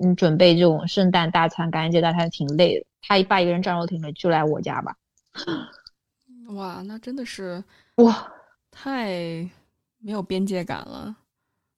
[0.00, 4.94] 嗯准备这种圣诞大餐、感恩节大餐挺累的，他一爸一个人战斗挺累，就来我家吧。
[6.54, 7.64] 哇，那真的是
[7.96, 8.32] 哇，
[8.70, 9.08] 太
[9.98, 11.16] 没有边界感了，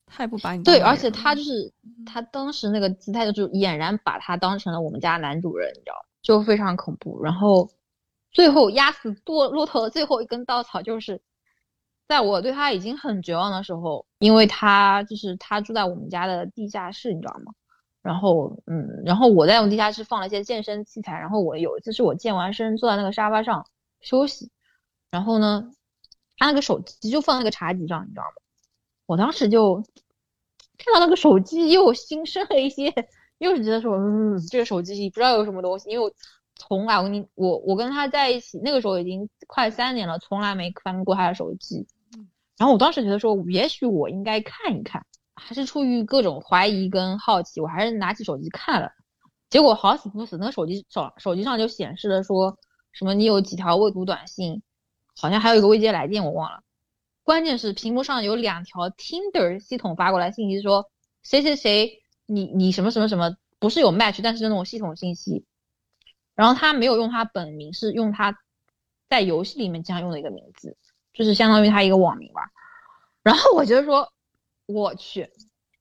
[0.07, 1.73] 太不把你对，而且他就是
[2.05, 7.71] 他当时那个姿态，就俨然把他当成了我们家男主人，你知道就非常恐怖，然后。
[8.33, 11.21] 最后压死骆骆驼的最后一根稻草，就是
[12.11, 17.53] 在我对他已经很绝望的时候，因为他就是他住在我们家的地下室，你知道吗？
[18.03, 23.65] 然后，嗯，然后我在用地下室放了一些健身器材，然后我有一次是我健完身坐在那个沙发上
[24.01, 24.51] 休息，
[25.13, 25.71] 然后呢，
[26.37, 28.43] 他那个手机就放那个茶几上，你知道吗？
[29.07, 29.77] 我当时就
[30.79, 32.93] 看到那个手机，又心生了一些，
[33.39, 36.13] 又是觉得说，嗯，这个手机不知道有什么东西，因为我。
[36.57, 41.87] 从来我你我我跟他在一起那个时候已经快三年了，从来没翻过他的手机。
[42.61, 48.93] 然后我当时觉得说，也许我应该看一看，还是出于各种怀疑跟好奇，我还是拿起手机看了。
[49.49, 52.59] 结果好死不死，那手机手手机上就显示了说
[52.93, 54.61] 什么你有几条未读短信，
[55.17, 56.61] 好像还有一个未接来电，我忘了。
[57.23, 60.91] 关键是屏幕上有两条 Tinder 系统发过来信息说
[61.23, 65.47] 谁谁谁你你什么什么什么不是有 match，但是那种系统信息。
[66.35, 68.39] 然后他没有用他本名，是用他
[69.09, 70.77] 在游戏里面经常用的一个名字，
[71.13, 72.43] 就是相当于他一个网名吧。
[73.23, 74.11] 然后我觉得说，
[74.67, 75.29] 我去，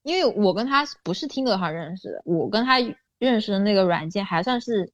[0.03, 2.77] 因为我跟他不是听歌上认识的，我跟他
[3.17, 4.91] 认识的那个软件还算是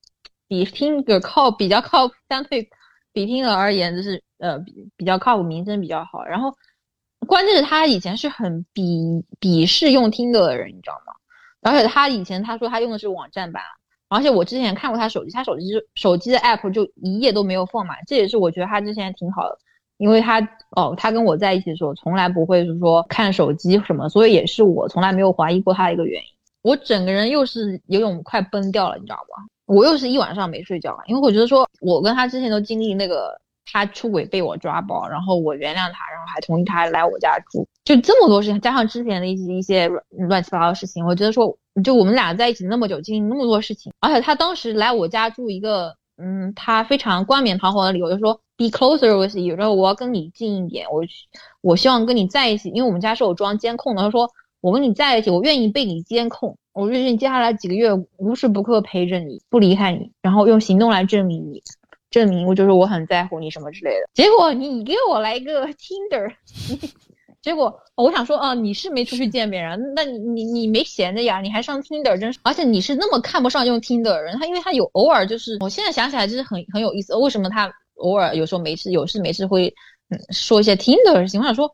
[0.48, 2.69] 比听歌靠比较靠相对
[3.12, 6.24] 比听歌而言，就是呃比比较靠谱，名声比较好。
[6.24, 6.56] 然后
[7.28, 11.13] 关键是他以前是很鄙鄙视用听歌的人，你知道吗？
[11.62, 13.63] 而且他以前他说他用的是网站版。
[14.08, 19.58] 而且我之前看过他手机，他手机手机的 app 就一页都没有放满，这也是我觉得他之前挺好的，
[19.97, 20.39] 因为他
[20.75, 26.27] 哦，他跟我在一起的时候从来不会是说看手机什么，所以也是我从来没有怀疑过他的一个原因。
[26.62, 29.43] 我整个人又是有种快崩掉了，你知道吧？
[29.65, 33.39] 我又是一晚上没睡觉，因为我觉得说我跟他之前都经历那个
[33.71, 39.88] 他出轨被我抓包，然后我原谅他，然后还同意他来我家住，就这么多事情，加上之前的一些一些
[40.27, 41.58] 乱七八糟的事情，我觉得说。
[41.84, 51.04] 就我们俩在一起那么久，经历那么多事情，而且他当时来我家住一个，嗯，他非常冠冕堂皇的理由就说，be closer with you，然后我要跟你近一点，我
[51.62, 54.01] 我希望跟你在一起，因为我们家是有装监控的。
[54.01, 54.30] 他说
[54.62, 61.62] 我跟你在一起，我愿意被你监控，我愿意接下来几个月无时不刻陪着你，不离开你，然后用行动来证明你，
[62.10, 64.10] 证明我就是我很在乎你什么之类的。
[64.13, 66.34] 结果你给我来一个 Tinder。
[67.45, 71.41] 结果我想说，啊，你是没出去见别人，那你你你没闲着呀？
[71.41, 79.71] 你还上 Tinder，真是，而且你是那么看不上用 Tinder 的人，他因为他有偶尔就是，我现在想起来就是很很有意思，为什么他偶尔有时候没事有事没事会
[80.10, 81.39] 嗯说一些 Tinder 的事情？
[81.39, 81.69] 我想说，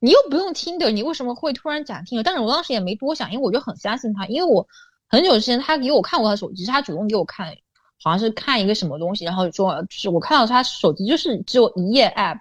[0.00, 2.22] 你又不用 Tinder，你为什么会突然讲 Tinder？
[2.22, 4.66] 但是我当时也没多想，因为我就很相信他，因为我
[5.10, 7.54] 很久之前他给我看过他手机，是他主动给我看，
[8.02, 12.38] 好像是看一个什么东西，然后说就是我看到他手机就是只有一页 App，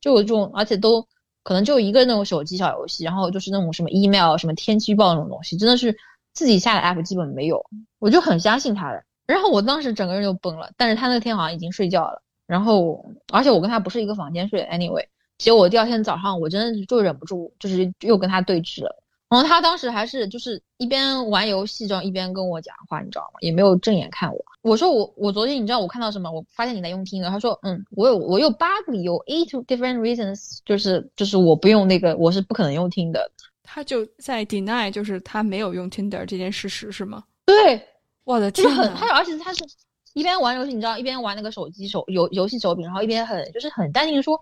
[0.00, 1.04] 就有这种，而且都。
[1.42, 5.96] 可能就一个那种手机小游戏，然后就是那种什么 email、什么天气预报那种东西，真的是
[6.32, 7.64] 自己下的 app 基本没有。
[7.98, 10.70] 我就很相信他的，然后我当时整个人就崩了。
[10.76, 15.04] 但是他那天好像已经睡觉了，然后而且我跟他不是一个房间睡，anyway，
[15.38, 19.01] 结果第二天早上我真的就忍不住，就是又跟他对峙了。
[19.32, 23.38] 然后他当时还是就是一边玩游戏，这样一边跟我讲话，你知道吗？
[23.40, 24.44] 也没有正眼看我。
[24.60, 26.30] 我说我我昨天你知道我看到什么？
[26.30, 27.30] 我发现你在用听的。
[27.30, 33.30] 他说嗯，我有我有八个理由，eight different reasons，就是就是我不用那个，我是不可能用听的。
[33.62, 37.24] 他就在 deny，就是他没有用 Tinder 这件事实是吗？
[37.46, 37.82] 对，
[38.24, 39.64] 我的天，很他而且他是
[40.12, 44.38] 一边玩游戏，你知道一边玩那个手机手游游戏手柄，然后一边很就是很淡定的说。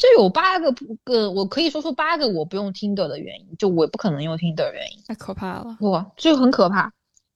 [0.00, 6.90] 就有八个个，我可以说出八个我不用听的的原因，就我不可能用听的原因，太可怕了，哇，就很可怕，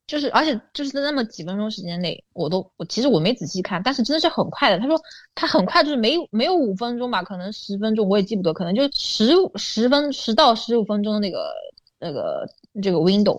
[0.06, 4.78] 就是而且就是在那么几分钟时间内，我都我其实我没仔细看，但是真的是很快的。
[4.78, 4.98] 他说
[5.34, 11.52] 他很快，就是没没有五分钟吧，可能十分钟我也记不得，可能就十十分十到十五分钟的那个
[11.98, 12.48] 那个
[12.82, 13.38] 这个 window，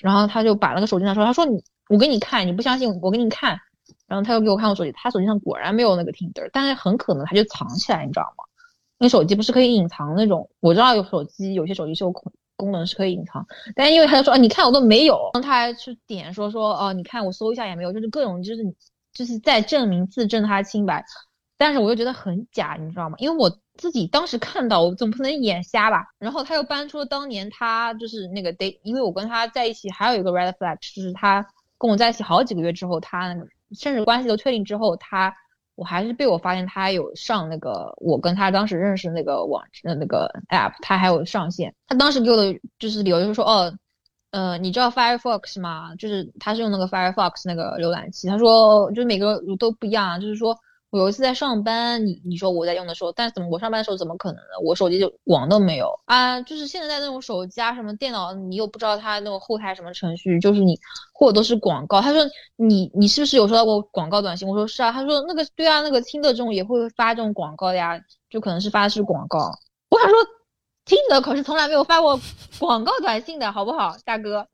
[0.00, 3.58] 然后他就把那个手机上说，他说你我给你看，你不相信我给你看，
[4.06, 8.44] 然后他又给我看我手机，他手机上果然没有那个 Tinder，但是很可能他就藏起来，你知道吗？
[9.02, 18.62] 因为手机不是可以隐藏那种，我知道有手机有些手机是有功功能是可以隐藏，但因为他就说，啊，你看我都没有，他还去点说说，哦，你看我搜一下也没有，就是各种就是
[19.12, 21.04] 就是在证明自证他清白，
[21.58, 23.16] 但是我又觉得很假，你知道吗？
[23.18, 26.04] 因为我自己当时看到，我总不能眼瞎吧？
[26.20, 31.44] 然后他又搬出了当年他就是那个 day，因为我跟他在一起还有一个 red flag，就是他
[31.76, 33.44] 跟我在一起好几个月之后，他那个
[33.76, 35.34] 甚至关系都确定之后，他。
[35.74, 41.74] 我还是被我发现他有上那个我跟他当时认识那个网那个 app，他还有上线。
[41.86, 43.74] 他当时给我的就是理由就是说，哦，
[44.30, 45.94] 呃，你知道 Firefox 吗？
[45.96, 48.28] 就是他是用那个 Firefox 那个浏览器。
[48.28, 50.56] 他说，就是每个都不一样，就是说。
[50.92, 54.60] 我有一次在上班，你你说我在用的时候，但是怎么我上班的时候怎么可能呢？
[54.62, 56.38] 我手机就网都没有啊！
[56.42, 60.78] 就是现在在那种手机啊什么电脑，你又不知道它那种后台什么程序，就是你
[61.14, 61.98] 或者都是广告。
[62.02, 62.22] 他说
[62.56, 64.46] 你你是不是有收到过广告短信？
[64.46, 64.92] 我说是啊。
[64.92, 69.50] 他说那个对啊，那个听的这种也会发这种广告的呀，就可能是发的是广告。
[69.88, 70.18] 我想说，
[70.84, 72.20] 听的可是从来没有发过
[72.58, 74.46] 广告短信的好不好，大哥？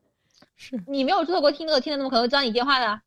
[0.55, 3.01] 是你没有注册过听的，听的怎么可能知道你电话呢？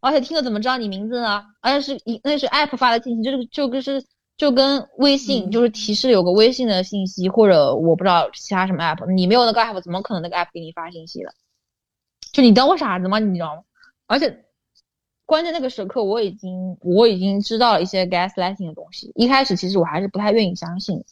[0.00, 1.44] 而且听了怎么知道你名字呢？
[1.60, 4.04] 而且是一那是 app 发的信息，就是就跟是
[4.36, 11.34] 就跟微信就是提示有个微信的信息，或者我不知道其他什么 app，你没有那个 app，怎么可能那个 app 给你发信息的？
[12.32, 13.18] 就你当我傻子吗？
[13.18, 13.62] 你知道吗？
[14.06, 14.44] 而且
[15.26, 19.12] 关键那个时刻，我已经我已经知道了一些 gaslighting 的东西。
[19.14, 21.04] 一开始其实我还是不太愿意相信。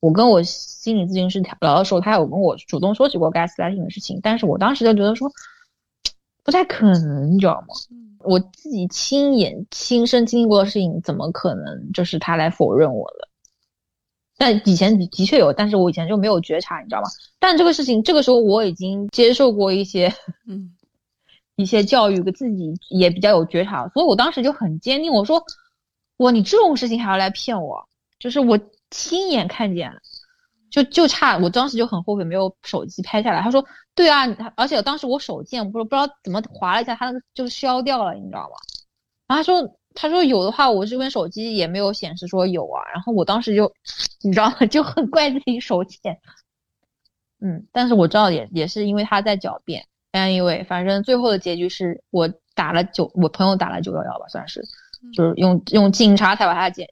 [0.00, 5.30] 我跟我心理咨询师聊的时候，他有跟我主动说起过 gaslighting 的事情，但是我当时就觉得说
[6.42, 7.68] 不太可能，你知道吗？
[8.24, 13.28] 我自己亲眼亲身经历过的事情，怎么可能就是他来否认我的？
[14.38, 17.08] 但以前的的确有，但是我以前就没有觉察，你知道吗？
[17.38, 20.12] 但这个事情，这个时候我已经接受过一些，
[20.48, 20.74] 嗯，
[21.56, 25.44] 一些教育，自己也比较有觉察，所以我当时就很坚定，我说，
[26.16, 27.88] 哇，你这种事情还要来骗我？
[28.18, 28.58] 就是我
[28.90, 29.92] 亲眼看见。
[30.72, 33.42] 就就差，我当时就很后悔没有手机拍下来。
[33.42, 33.62] 他说
[33.94, 38.56] ：“对啊，而且当时我手贱，不是不知道怎么划了一下，他那个就消掉了，你知道吗？”
[39.28, 43.70] 然后他说：“他说有的话，我这边手机也没有显示说有啊。”然后我当时就，
[44.22, 44.64] 你知道吗？
[44.66, 46.18] 就很怪自己手贱。
[47.42, 49.84] 嗯，但是我知道也也是因为他在狡辩。
[50.12, 54.64] Anyway，反正最后的结局是我打了九，我朋友打了九幺幺吧，算是，
[55.14, 56.88] 就是用用警察才把他捡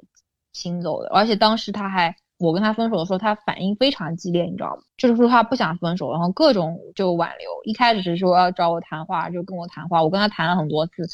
[0.52, 1.08] 请走的。
[1.08, 2.14] 而且当时他还。
[2.40, 4.82] 我跟他分手的时候，他反应非常激烈，你知道吗？
[4.96, 7.46] 就是说他不想分手，然后各种就挽留。
[7.64, 10.02] 一开始是说要找我谈话，就跟我谈话。
[10.02, 11.06] 我跟他谈了很多次，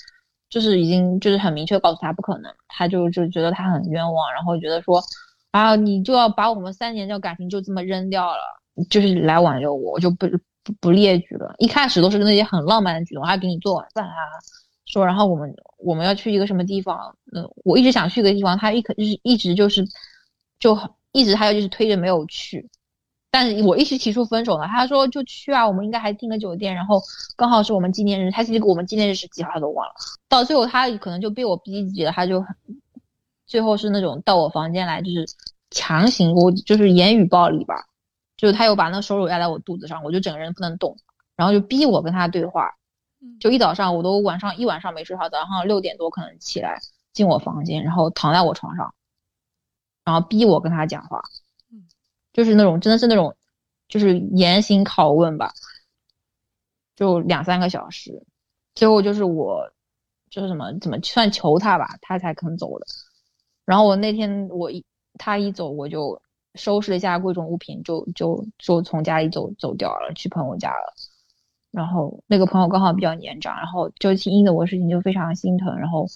[0.49, 2.55] 就是已经就是很明确告诉他不可能。
[2.69, 5.03] 他就就觉得他很冤枉，然后觉得说，
[5.51, 8.41] 啊，你就要把我们三年的感情就这么扔掉了，
[8.89, 10.29] 就是来挽留我，我就不
[10.63, 11.57] 不不列举了。
[11.59, 14.15] 一开始都是那些很浪漫的举动，还给你做晚饭啊，
[14.87, 19.85] 说然后我们我们要去一个什么地方，嗯，我一直想去一个地方，他一可就是一直就是
[20.61, 20.89] 就很。
[21.17, 22.69] 一直还有就是推着没有去，
[23.31, 27.01] 但是我一直提出分手了，他说就去啊，我们应该还订个酒店，然后
[27.37, 29.95] 刚好是我们纪念日，他其实我们纪念日是几号他都忘了，
[30.29, 32.45] 到最后他可能就被我逼急了，他就
[33.47, 35.27] 最后是那种到我房间来就是
[35.71, 37.87] 强行我就是言语暴力吧，
[38.37, 40.97] 就是他又把那个手肘压在我肚子上，我就整个人不能动，
[41.35, 42.75] 然后就逼我跟他对话，
[43.41, 46.79] 就一早上我都晚上一晚上没睡好，早上六点多可能起来
[47.15, 48.93] 进我房间，然后躺在我床上。
[50.07, 51.21] 然后逼我跟他讲话，
[52.33, 53.37] 就是那种真的是那种，
[53.89, 55.53] 就是严刑拷问吧，
[56.95, 58.25] 就两三个小时，
[58.77, 59.69] 最后就是我，
[60.31, 62.87] 就是什么怎么算求他吧，他才肯走的。
[63.65, 64.85] 然后我那天我一
[65.19, 66.23] 他一走，我就
[66.55, 70.95] 收拾了一下贵重物品，就就就从家里走走掉了，去朋友家了。
[71.73, 76.07] 然后那个朋友刚好比较年长，然后就因的我事情就非常心疼，然后。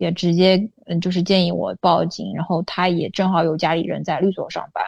[0.00, 4.82] 也直接嗯，就是建议我报警，然后他也正好有家里人在律所上班，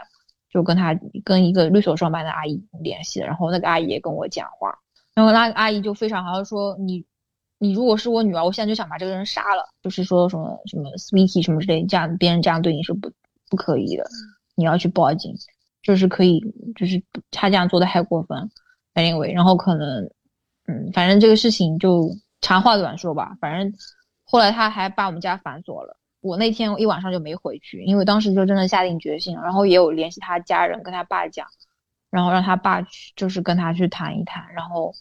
[0.51, 4.75] 就跟他跟一个律所上班的阿姨联系，然后那个阿姨也跟我讲话，
[5.15, 7.05] 然后那个阿姨就非常好，说你
[7.59, 13.13] 你如果是我女儿，我现在就想把这个人杀了，就是说什么什么 sweetie 什么之类，这样别人这样对你是不
[13.51, 14.07] 不可以的，
[14.55, 15.35] 你要去报警，
[15.83, 16.41] 就是可以，
[16.75, 18.51] 就是他这样做的太过分
[18.95, 20.11] ，anyway，然后可能
[20.69, 22.09] 嗯，反正这个事情就
[22.41, 23.75] 长话短说吧，反正。
[24.33, 31.47] 后来他还把我们家反锁了，我那天一晚上就没回去，因为当时就真的下定决心，然后也有联系他家人跟他爸讲，
[32.11, 34.95] 然后让他爸去，就是跟他去谈一谈，然后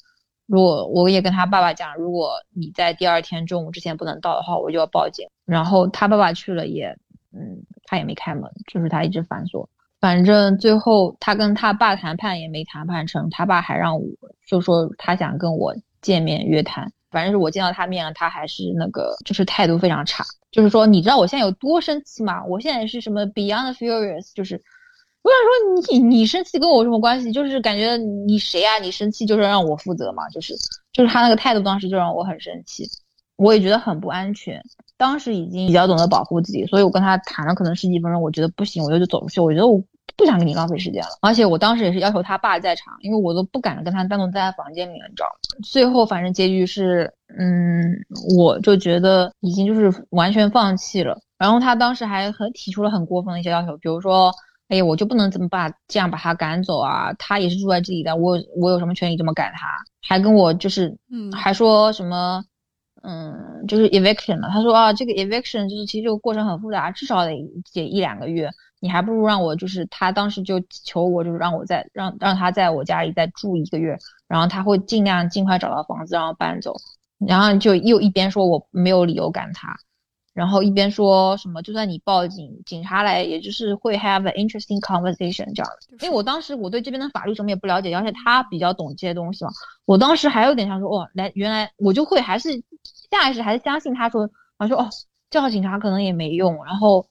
[0.47, 5.25] 如果我也跟他爸爸讲，如果你在第二天中午之前不能到的话，我就要报警。
[5.45, 6.89] 然后他爸爸去了也，
[7.31, 9.69] 嗯，他也没开门，就是他一直反锁。
[10.01, 14.05] 反正最后他跟他爸谈判也没谈判成，他爸还让我
[14.45, 16.91] 就说他想跟我见面约谈。
[17.11, 20.23] 反正是我见到他面了，他还是那个就是态度非常差。
[20.51, 22.43] 就是说，你知道我现在有多生气吗？
[22.45, 24.55] 我现在是什么 Beyond Furious，就是
[25.21, 27.31] 我想说你你生气跟我有什么关系？
[27.31, 28.77] 就是感觉你谁啊？
[28.79, 30.27] 你生气就是让我负责嘛？
[30.29, 30.55] 就是
[30.91, 32.85] 就是他那个态度当时就让我很生气，
[33.37, 34.61] 我也觉得很不安全。
[34.97, 39.39] 当时已经比较懂得保护自己，所以我跟他谈了可能十几分钟，我觉得不行，我就走出去。
[39.39, 39.81] 我觉得我
[40.17, 45.59] 不想跟你浪费时间了，而且我当时也是要求他爸在场，因为我都不敢跟他单独待在房间里面，你知道吗？
[45.63, 47.93] 最后反正结局是，嗯，
[48.37, 51.19] 我就觉得已经就是完全放弃了。
[51.37, 54.31] 然后他当时还很提出了很过分的一些要求，比如说，
[54.67, 57.11] 哎呀，我就不能怎么把这样把他赶走啊？
[57.13, 59.67] 他也是住在这里的，我我有什么权利这么赶他？
[60.07, 62.43] 还跟我就是，嗯，还说什么？
[63.03, 64.47] 嗯，就是 eviction 了。
[64.51, 67.31] 他说啊，这个 eviction 就是其实这个过程很复杂，至少得
[67.73, 68.47] 得一两个月。
[68.81, 76.75] 你还不如让我就是他当时就求我，就是让我在让让他在我家里再住一个月，然后他会尽量尽快找到房子，然后搬走。
[77.25, 79.73] 然后就又一边说我没有理由赶他，
[80.33, 86.05] 然后一边说什么就算你报警，警察来也就是会 have an interesting conversation 这样的。
[86.05, 89.51] 因为我当时我对这边的法律什么也不了解，而且他比较懂这些东西嘛。
[89.85, 92.63] 我当时还有点想说，哦，来原来我就会还是。
[93.11, 94.27] 下意识还是相信他说，
[94.57, 94.89] 他说哦，
[95.29, 97.05] 叫警察可能也没用，然后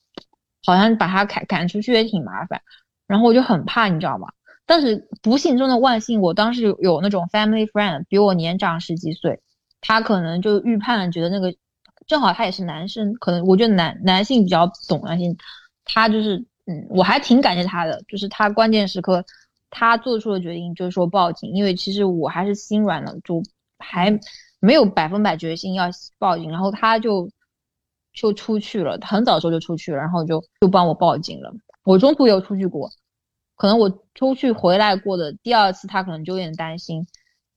[0.64, 2.60] 好像把他赶赶出去也挺麻烦，
[3.06, 4.28] 然后我就很怕，你知道吗？
[4.66, 9.40] 但是不幸中的万幸，我当时有有那种 family friend 比我年长十几岁，
[9.80, 11.54] 他可能就预判了，觉得那个
[12.06, 15.36] 正好他也是男生，可能我觉得男男性比较懂男性，
[15.84, 19.24] 他就是嗯，我还挺感谢他的，就是他关键时刻
[19.70, 23.42] 他做出了决定就是说报警，因为其实我还是心软了，就
[23.78, 24.18] 还。
[24.62, 25.88] 没有百分百决心要
[26.18, 27.30] 报警，然后他就
[28.20, 31.50] 就出去了，很早的时候就出去了，然后就就帮我报警了。
[31.84, 32.90] 我中途有出去过，
[33.56, 37.06] 可能我出去回来过的第二次，他可能就有点担心，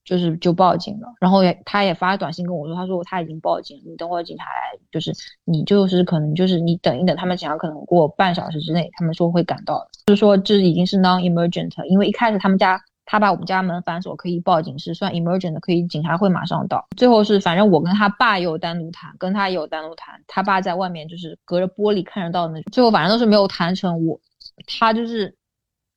[0.06, 1.08] 就是就报警了。
[1.20, 5.12] 然后也他也发短信跟我说，他说他已经报警，你等会儿警察来，就是
[5.44, 12.80] 你就是可能就是你等一等，他们警察可能过半小时之内，他们说会赶到，就是说这已经是 non-emergent，因为一开始他们家。
[13.06, 16.86] 他把我们家门反锁，可以报警是算 emergent 的，可以警察会马上到。
[16.96, 20.22] 最后是反正我跟他爸也有单独谈，跟他也有单独谈。
[20.26, 22.70] 他爸在外面就是隔着玻璃看得到的那种。
[22.72, 24.06] 最后反正都是没有谈成。
[24.06, 24.18] 我
[24.66, 25.36] 他就是，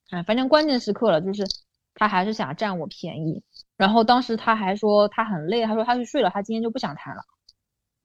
[0.09, 1.47] 哎，反正关键时刻了，就是
[1.95, 3.41] 他还是想占我便宜。
[3.77, 7.21] 然后当时他还说他很累，他说他去睡了，他今天就不想谈了。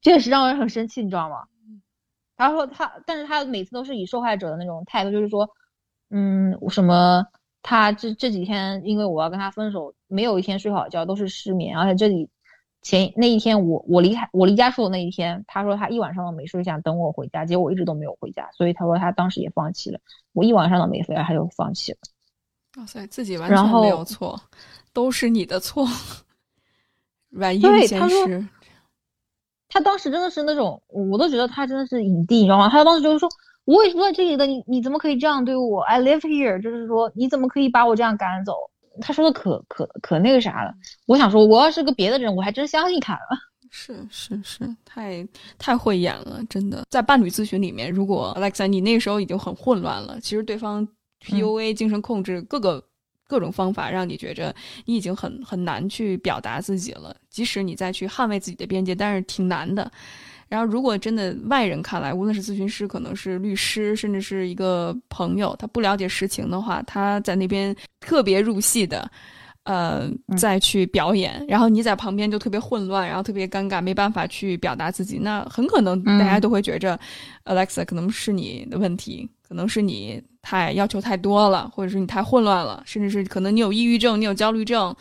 [0.01, 1.39] 这也是让人很生气，你知道吗？
[2.37, 5.49] 他说他，但是他每次都是以受害者的那种态度，就是说，
[6.11, 7.27] 嗯，什么。
[7.63, 11.79] 他这这几天，因为我要跟他分手，没有一天睡好觉，都是失眠。
[11.79, 12.29] 而且这里
[12.83, 20.01] 前那一天，我我离开我离家出走那一天，他说他一晚上都没睡，想等我回家，结果我一直都没有回家，所以他说他当时也放弃了。
[20.33, 21.99] 我一晚上都没回来，他就放弃了。
[22.79, 24.41] 哇塞，自己完全没有错，
[24.93, 25.87] 都是你的错。
[27.31, 28.49] 软硬兼施。
[29.69, 32.69] 他当时真的是那种，我都觉得他真的是影帝，你知道吗？
[32.69, 33.29] 他当时就是说。
[33.65, 38.55] 我也是在这里的，你你怎么可以这样对我？I live here，就是说你怎么可以把我这样赶走？
[39.01, 40.75] 他说的可可可那个啥了。
[41.07, 43.39] 我想说，我要是个别的人，我还真相信他了。
[43.75, 46.85] 是是是，太太会演了，真的。
[46.91, 50.87] 在伴侣咨询里面，如果 Alexa，你那时候已经很混乱了，其实对方
[51.25, 52.85] PUA、精神控制各个
[53.27, 54.55] 各种方法，让你觉着
[54.85, 57.17] 你已经很很难去表达自己了。
[57.31, 59.91] 即使你再去捍卫自己的边界，但是挺难的。
[60.53, 69.11] 然后，如果真的外人看来，无论是咨询师，可能是律师，甚至是一个朋友，他不了解实情的话，他在那边特别入戏的，
[69.63, 77.01] 呃，再去表演，然后你在旁边就特别混乱，然后特别尴尬，没办法去表达自己，那很可能大家都会觉着
[77.47, 84.95] ，Alexa 可能是你的问题，可能是你太要求太多了，或者是你太混乱了，甚至是可能你有抑郁症，你有焦虑症，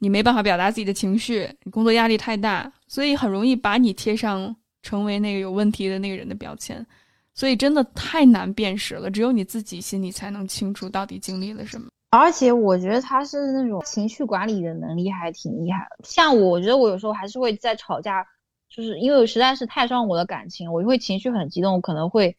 [0.00, 4.52] 你没办法表达自己的情绪，你工作压力太大，所以很容易把你贴上。
[4.82, 6.86] 成为那个有问题的那个人的标签，
[7.34, 9.10] 所以真的太难辨识了。
[9.10, 11.88] 只有你自己心里才能清楚到底经历了什么。
[12.10, 16.04] 而且我觉得他是那种情绪管理的能力还挺厉害的。
[16.04, 18.26] 像我，觉得我有时候还是会在吵架，
[18.70, 22.36] 就是因为实在是太伤我的感情，我就会情绪很激动，可能会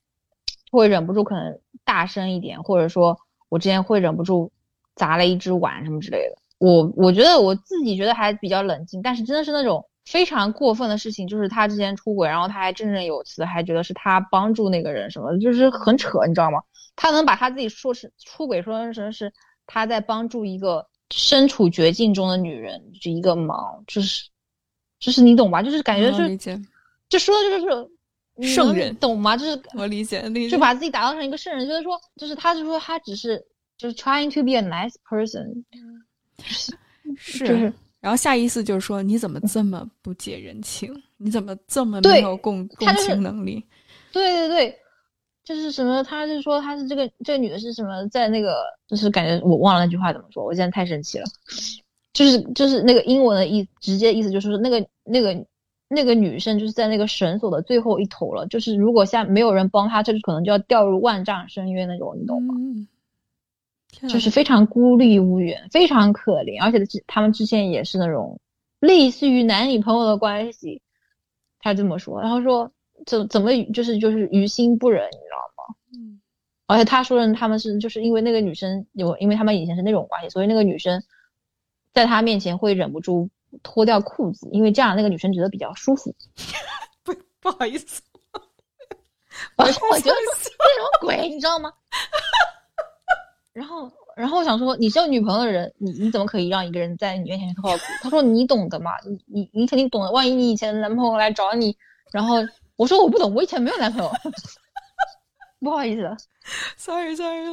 [0.71, 3.19] 会忍不住可能大声一点，或者说
[3.49, 4.51] 我之前会忍不住
[4.95, 6.37] 砸了一只碗什么之类的。
[6.57, 9.85] 我我觉得我自己觉得还比较冷静，但是真的是那种。
[10.09, 16.59] 非常过分的事情就是他之前出轨，然后他还振振有词，还觉得是他帮助那个人什么的，就是很扯，你知道吗？
[16.95, 19.31] 他能把他自己说是出轨，说成是
[19.67, 24.27] 他在帮助一个身处绝境中的女人，就一个忙，就是，
[24.99, 25.61] 就是你懂吧？
[25.61, 26.57] 就是感觉是，
[27.07, 27.59] 就说的就
[28.39, 29.37] 是圣人，懂吗？
[29.37, 33.45] 就是我理解，就把自己打造成一个圣人，就是说，就是他就说他只是
[33.77, 35.63] 就是 trying to be a nice person，
[36.43, 36.73] 是
[37.45, 37.71] 就是。
[38.01, 40.93] 然后下意思就是说你怎么这么不解人情？
[41.17, 43.65] 你怎么这么没有共共情能力？
[44.13, 44.75] 对对对，
[45.43, 46.01] 就是什么？
[46.03, 48.07] 他是说他是这个这个女的是什么？
[48.07, 51.25] 在那个就是感觉我忘了那句话怎么说，我现在太生气了。
[52.13, 55.45] 就是就是那个英文的意直接意思就是说那个那个
[55.87, 62.55] 那个女生就是在那个绳索的最后一头了，就是如果下没有人帮她，就是可能就要掉入万丈深渊那种，你懂吗？
[64.07, 68.39] 就是非常孤立无援，非常可怜，而且之他们之前也是那种
[68.79, 70.81] 类似于男女朋友的关系，
[71.59, 72.71] 他这么说，然后说
[73.05, 75.75] 怎怎么就是就是于心不忍，你知道吗？
[75.93, 76.21] 嗯，
[76.67, 81.03] 而且他说的他们是就是因为那个女生有，因为他们以前是那种关系，所以那个女生
[81.93, 83.29] 在他面前会忍不住
[83.63, 86.15] 脱掉裤子，因为这样那个女生觉得比较舒服。
[87.03, 88.01] 不不好意思，
[89.55, 91.71] 我我觉得这什么鬼，你知道吗？
[93.53, 97.83] 然后，然后我想说，你是有女朋友的人，你你怎么可以让一个人在你面前脱裤？
[98.01, 100.11] 他说你懂的嘛，你你你肯定懂的。
[100.11, 101.75] 万一你以前的男朋友来找你，
[102.11, 102.37] 然后
[102.75, 104.11] 我说我不懂，我以前没有男朋友，
[105.59, 106.15] 不好意思
[106.77, 107.45] ，sorry sorry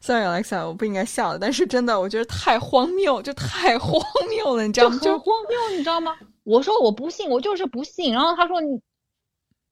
[0.00, 4.98] sorry Alexa，我不应该笑的，但是真的，我觉得太荒谬，就太荒谬了，你知道吗？
[5.00, 6.16] 就荒谬，你知道吗？
[6.44, 8.12] 我说我不信，我就是不信。
[8.12, 8.80] 然后他说你，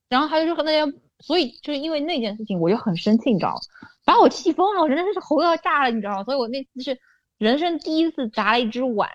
[0.09, 3.61] 然后他就说那些，所以就是因为那件事情，我就很生气，你知道吗？
[4.05, 6.25] 把我气疯了，我真的是喉要炸了，你知道吗？
[6.25, 6.99] 所以我那次是
[7.39, 9.09] 人生第一次砸了一只碗，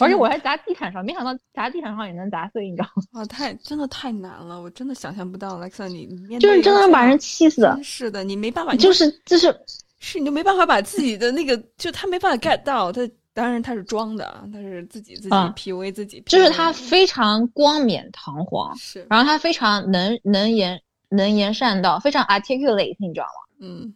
[0.00, 3.20] 而且我还砸地毯上，没想到砸地毯上也能砸碎，你知道吗？
[3.20, 9.54] 啊，太真的太难了，我真的想象不到，Alexa，你面就是真的把人气死，是的，你没办法，就是就是
[9.98, 13.00] 是你就没办法把自己的那个，就他没办法 get 到，他
[13.34, 23.41] 当然他是装的，他是自己自己 PUA 自己，就是他非常光冕堂皇，是，然后他非常能能言能言善道，非常 articulate，你知道吗？
[23.62, 23.94] 嗯，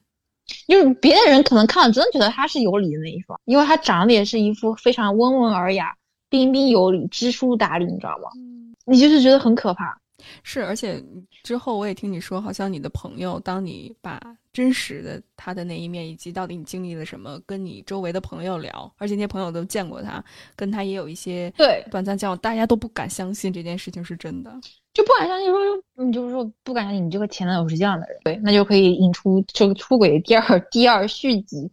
[0.67, 5.95] 就是别的人可能看了真的觉得他是有理的那一方，因为他长得也是一副非常温文尔雅、
[6.31, 8.31] 彬彬有礼、知书达理，你知道吗？
[8.37, 10.01] 嗯，你就是觉得很可怕。
[10.43, 11.01] 是，而且
[11.45, 14.21] 之后我也听你说，好像你的朋友，当你把
[14.53, 20.25] 真实的他的那一面，以及到底你经历了什么，跟你周围的朋友聊，而且那些朋友都见过他，
[20.57, 24.51] 跟他也有一些对短暂交往，大家都不敢相信这件事情是真的，
[24.97, 25.61] 就不敢相信说，
[26.05, 31.71] 你就是说不敢相信你这个前男友是这样的人，对，那就可以引出这个出轨第二第二续集，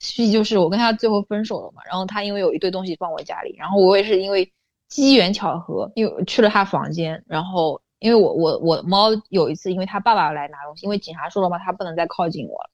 [0.00, 4.50] 续集就是我跟他最后分手了嘛，然后他因为有一堆东西放我家里，然后我也是因为
[4.88, 7.80] 机缘巧合，因为去了他房间，然后。
[8.02, 12.70] 因为我我我猫有一次，因为他爸爸来拿东西，因为警察说了嘛，他不能再靠近我了，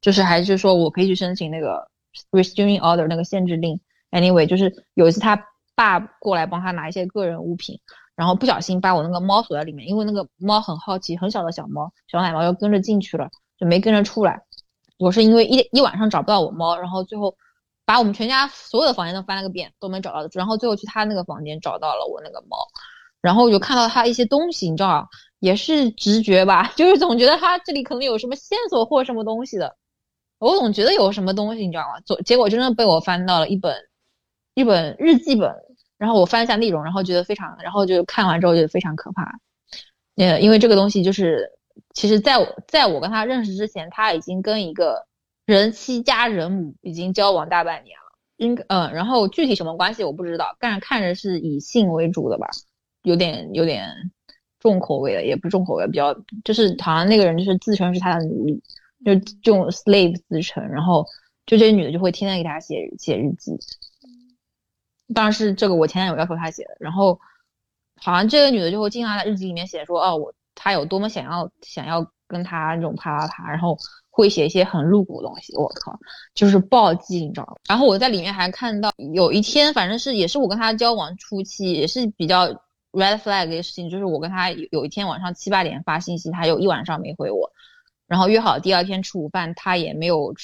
[0.00, 1.86] 就是还是说我可以去申请那个
[2.30, 3.78] restraining order 那个限制令。
[4.12, 7.78] Anyway，就是有一次他爸过来帮他拿一些个人物品，
[8.14, 14.42] 然后不小心把我那个猫锁在里面，因为那个猫很好奇，很小的小猫，小奶猫又跟着进去了，就没跟着出来。
[14.98, 17.34] 我是因为一一晚上找不到我猫，然后最后
[17.84, 22.56] 把我们全家所有的房间都翻了个遍，都没找到，然后最后去他那个房间找到了我那个猫。
[23.20, 25.08] 然后我就看到他一些东西，你知道，
[25.38, 29.76] 也是直觉吧， 就是总觉得他这里可能有什么线索或什么东西的，
[30.38, 32.00] 我总觉得有什么东西，你知道吗？
[32.04, 33.76] 总结果真的被我翻到了一本
[34.54, 35.54] 一本日记本，
[36.02, 39.38] 然后我翻一下内容，然后觉得非常，然后就看完之后觉得非常可怕。
[40.16, 41.48] 呃，因为这个东西就是，
[41.94, 45.06] 其实在我在我跟他认识之前，他已经跟一个
[45.46, 52.48] 人妻加人母已经交往大半年了，应嗯，然后具体什么关系我不知道，但是看着是以性为主的吧。
[53.04, 53.88] 有点有点
[54.58, 58.60] 重口味的，也不重口味，比较就是好像那个人就是自称是他的奴隶，
[59.04, 61.06] 就这种 slave 自称，然后
[61.46, 63.52] 就这些女的就会天天给他写写日记。
[65.12, 67.18] 当然是这个我前男友要求他写的，然后
[67.96, 73.76] 好像这个女的就会经常在日记里面写说，哦，我他有多么想要想要跟他那种啪啪啪，然后
[74.10, 75.98] 会写一些很露骨的东西，我靠，
[76.34, 77.54] 就是暴击，你知道吗？
[77.68, 82.48] 然后我在里面还看到有一天，反正是也是我跟他交往初期，也是比较。
[82.92, 87.50] red flag 的事情就是我跟他有有一天晚上七八点发信息，他有一晚上没回我，
[88.06, 90.34] 然后约好第二天吃午饭，他也没有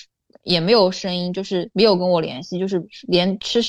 [0.45, 3.61] 也没有声音，就是没有跟我联系，就是连吃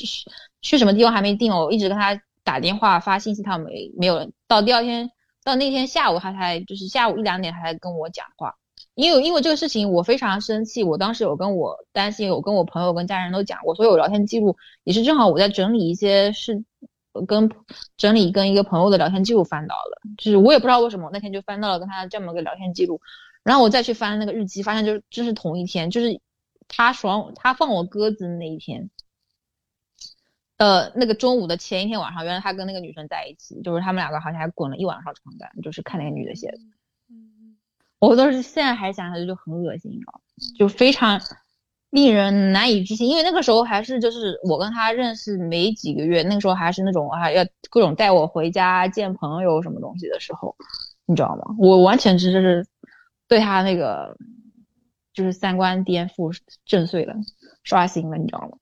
[0.61, 5.09] 去什么地方还没定哦，我一直跟他打电话发信息，他没没有到第二天
[5.43, 8.55] 到那天下午他才就是下午一两点他才跟我讲话，
[8.95, 16.63] 因为因为这个事情我非常生气，我当时有跟我担心，有跟我朋友跟家人都讲过，所以我聊天记录也是正好我在整理一些事。
[17.27, 17.49] 跟
[17.97, 23.01] 整理跟一个朋友的聊天记录翻到了，就是我也不知道为什么那天就翻到了跟他这么个聊天记录，
[23.43, 26.21] 然后我再去翻那个日记，发现就是就是同一天，就是
[26.67, 28.89] 他爽他放我鸽子的那一天，
[30.59, 36.57] 呃，那个中午的前一天晚上，原来他跟那个女生在一起，就是他们两个好像还滚了一晚上床单，就是看那个女的写的，
[37.09, 37.55] 嗯，
[37.99, 40.21] 我都是现在还想起来就很恶心，你知道，
[40.57, 41.21] 就非常
[41.91, 43.07] 令人难以置信。
[43.07, 50.53] 因为那个时候还是就是我跟他认识没几个月，那个时候还是那种啊要各种带我回家见朋友什么东西的时候，
[51.05, 51.55] 你知道吗？
[51.57, 52.67] 我完全只是
[53.29, 54.17] 对他那个
[55.13, 57.15] 就是三观颠覆、震碎了、
[57.63, 58.57] 刷新了，你知道吗？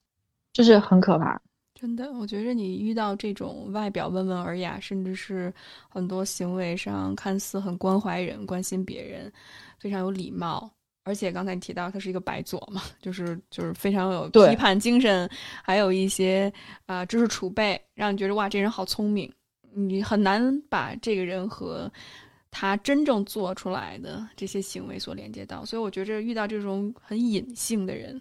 [0.54, 1.42] 就是很可怕。
[1.80, 5.54] 真的，我觉着你遇到这种外表温文尔雅，甚至是
[5.88, 9.32] 很多行为上看似很关怀人、关心别人，
[9.78, 10.68] 非常有礼貌，
[11.04, 15.30] 而且刚才你提到他是一个白左嘛，就是就是非常有批判精神，
[15.64, 16.52] 还有一些
[16.88, 19.32] 啊知识储备，让你觉得哇，这人好聪明。
[19.72, 21.88] 你很难把这个人和
[22.50, 28.20] 他真正做出来的这些行为所连接到，所以我觉着遇到这种很隐性的人，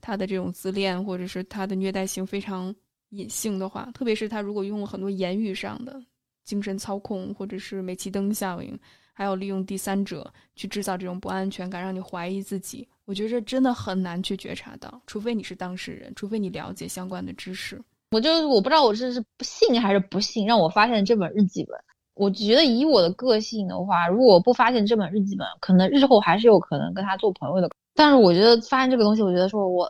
[0.00, 2.74] 他的这种自恋或者是他的虐待性非常。
[3.14, 6.00] 隐性的话，特别是他如果用了很多言语上的
[6.44, 8.78] 精神操控，或者是煤气灯效应，
[9.12, 17.80] 还有利用第三者去制造这种不安全感，让你怀疑自己，我觉着真的很难去觉察到，除非你是当事人，除非你了解相关的知识。
[18.10, 21.78] 我就我不知道我这是不信还是不信，让我发现这本日记本。
[22.14, 27.70] 我觉得以我的个性的话，如果不发现这本日记本，可能日后还是有可能跟他做朋友的。
[27.94, 29.88] 但是我觉得发现这个东西，我觉得说我。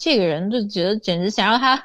[0.00, 1.76] 这个人就觉得简直想让他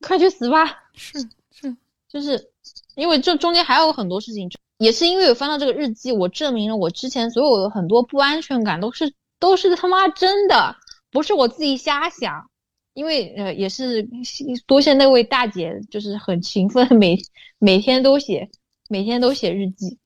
[0.00, 0.84] 快去死吧！
[0.94, 1.18] 是
[1.52, 1.76] 是，
[2.08, 2.50] 就是
[2.94, 10.76] 因为这中间还有很多事情，也是因为我翻到这个日记，我证明了我之前所有的很多不安全感都是都是他妈真的，
[11.10, 12.50] 不是我自己瞎想。
[12.92, 14.06] 因为呃，也是
[14.66, 17.16] 多谢那位大姐，就是很勤奋，每
[17.58, 18.50] 每天都写，
[18.88, 19.96] 每天都写日记，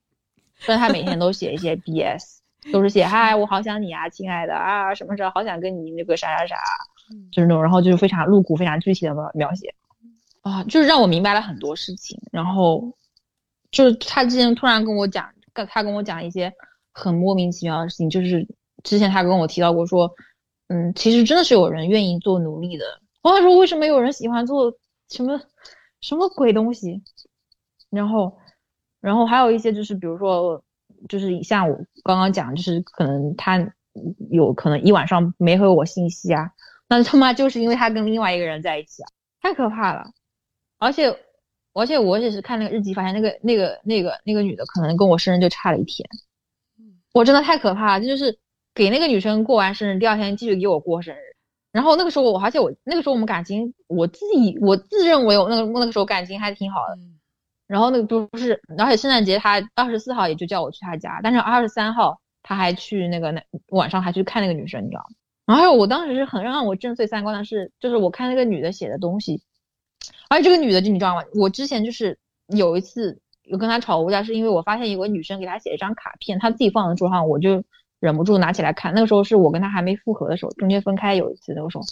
[0.58, 2.40] 虽然她每天都写一些 BS，
[2.72, 6.56] 都是写嗨，我好想你啊，亲爱的啊，什么时候好想跟你那个啥啥啥。
[7.32, 9.74] 就是那种，然后就是非常露骨、非常具体的描描写，
[10.44, 12.20] 啊，就是让我明白了很多事情。
[12.30, 12.92] 然后，
[13.70, 16.52] 就是他之前突然跟我讲，跟他跟我讲一些
[16.92, 18.10] 很莫名其妙的事情。
[18.10, 18.46] 就是
[18.82, 20.14] 之前他跟我提到过，说，
[20.68, 22.84] 嗯，其实真的是有人愿意做奴隶的。
[23.22, 24.70] 我想说，为什么有人喜欢做
[25.08, 25.40] 什么
[26.02, 27.02] 什么鬼东西？
[27.88, 28.36] 然后，
[29.00, 30.62] 然后还有一些就是，比如说，
[31.08, 33.66] 就是像我刚刚讲，就是可能他
[34.30, 36.50] 有可能一晚上没回我信息啊。
[36.86, 39.08] 那他妈就是因为他跟另外一个人在一起啊，
[39.40, 40.04] 太可怕了！
[40.84, 41.16] 而且，
[41.72, 46.06] 而且我也是看那个日记发现，那个那个那个那个女的可能跟我生日就差了一天，
[47.14, 48.00] 我真的太可怕了！
[48.00, 48.38] 这就是
[48.74, 51.20] 给那个女生过完生日，第二天继续给我过生日。
[51.72, 56.98] 然后那个时候我，而且我那个时候我们感情，我自己我自认为我那个那个时候感情还挺好的。
[57.66, 65.16] 然后那个不是，而且圣诞节他二十四号也就叫我去他家，但是二十三号他还去那个那晚上还去看那个女生，你知道吗？
[65.46, 69.42] 然后我当时是很让我震碎三观的是，就是我看那个女的写的东西，
[70.34, 71.22] 而且这个女的就你知道吗？
[71.34, 72.18] 我之前就是
[72.48, 77.62] 有一次有跟她吵过架，是因为我发现有个女生给她写一张卡片，她自己放在桌上，我就
[78.00, 78.92] 忍不住拿起来看。
[78.94, 81.84] 那个时候是我跟她还没复合的时候，中间分开有一次那个时候，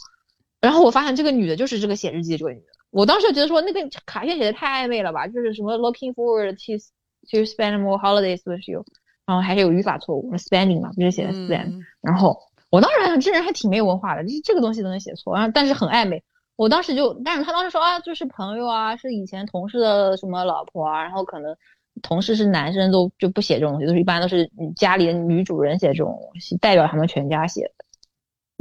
[0.61, 2.66] 然后我发现这个女的就是这个写日记的这个女的。
[2.90, 6.84] 我当时觉得说那个卡片写的太暧昧了吧，就是什么 looking forward to
[7.30, 8.84] to spend more holidays with you，
[9.24, 12.36] 然后还是有语法错误，spending 嘛，不是写的 spend，然后。
[12.70, 16.24] 我当时想，这人还挺没有文化的，就是这个东西都能写错，然后但是很暧昧。
[16.62, 21.56] 我当时就，但是他当时说啊，就是朋友啊，是以前同事的什么老婆啊，然后可能
[22.02, 27.84] 同事是男生都就不写这种东西，都是一般都是家里的女主人写这种东西，代表他们全家写的，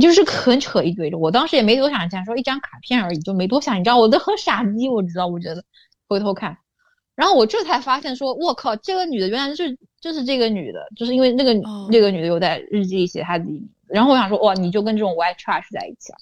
[0.03, 1.19] 就是很扯一堆的。
[1.19, 3.79] 我当时也没多想，想说一张卡片而已，就没多想。
[3.79, 5.63] 你知道，我都很傻逼，我知道，我觉得
[6.07, 6.57] 回头看，
[7.13, 11.53] 然后我这才发现说，我靠，这个女的原来是就是这个女的，就是因为那个
[11.91, 13.69] 那个女的有在日记里写她自己。
[13.87, 16.17] 然后我想说，哇，你就跟这种 white trash 在一起了，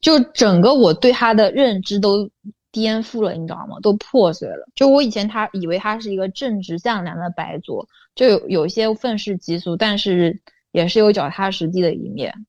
[0.00, 2.30] 就整个我对他的认知都
[2.70, 3.76] 颠覆了，你知道吗？
[3.82, 4.68] 都破碎了。
[4.74, 10.40] 就我以前他以为他是一个正直善良的白左，就有有些愤世嫉俗，但是
[10.72, 12.46] 也是有脚踏实地的一面。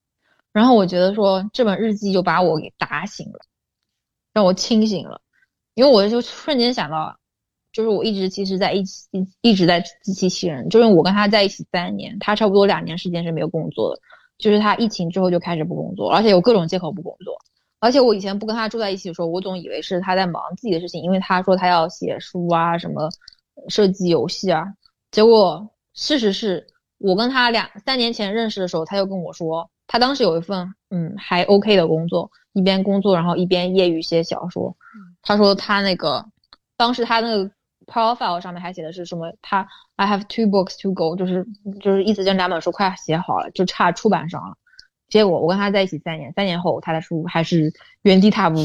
[0.51, 3.39] 然后我觉得说这本日记就把我给打醒了，
[4.33, 5.21] 让我清醒了，
[5.73, 7.17] 因为我就瞬间想到。
[7.71, 9.09] 就是我一直其实在一起，
[9.41, 10.69] 一直在自欺欺人。
[10.69, 13.99] 就是我跟他在一起三年，他差不多两年时间是没有工作的。
[14.43, 17.33] 就是他疫情之后就开始不工作，而且有各种借口不工作。
[17.79, 23.09] 而且我以前不跟他住在一起的时候，我总以为是他在忙自己的事情，因为他说他要写书啊，什么
[23.69, 24.65] 设计游戏啊。
[25.11, 26.67] 结果事实是
[26.97, 34.75] 我跟他两三年前认识的时候，他就跟我说，他当时有一份嗯还 OK 的工作，一边工作然后一边业余写小说。
[35.21, 36.25] 他说他那个
[36.75, 37.49] 当时他那个。
[37.85, 39.33] Profile 上面还写的是什么？
[39.41, 41.45] 他 I have two books to go，就是
[41.81, 44.55] 就是意思就两本书快写好了，就差出版商了。
[45.09, 47.71] 结果我跟他在一起三年，三年后他的书还是
[48.01, 48.59] 原地踏步。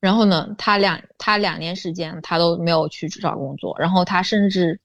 [0.00, 4.80] 然后呢，他两他两年时间他都没有去找工作，然后他甚至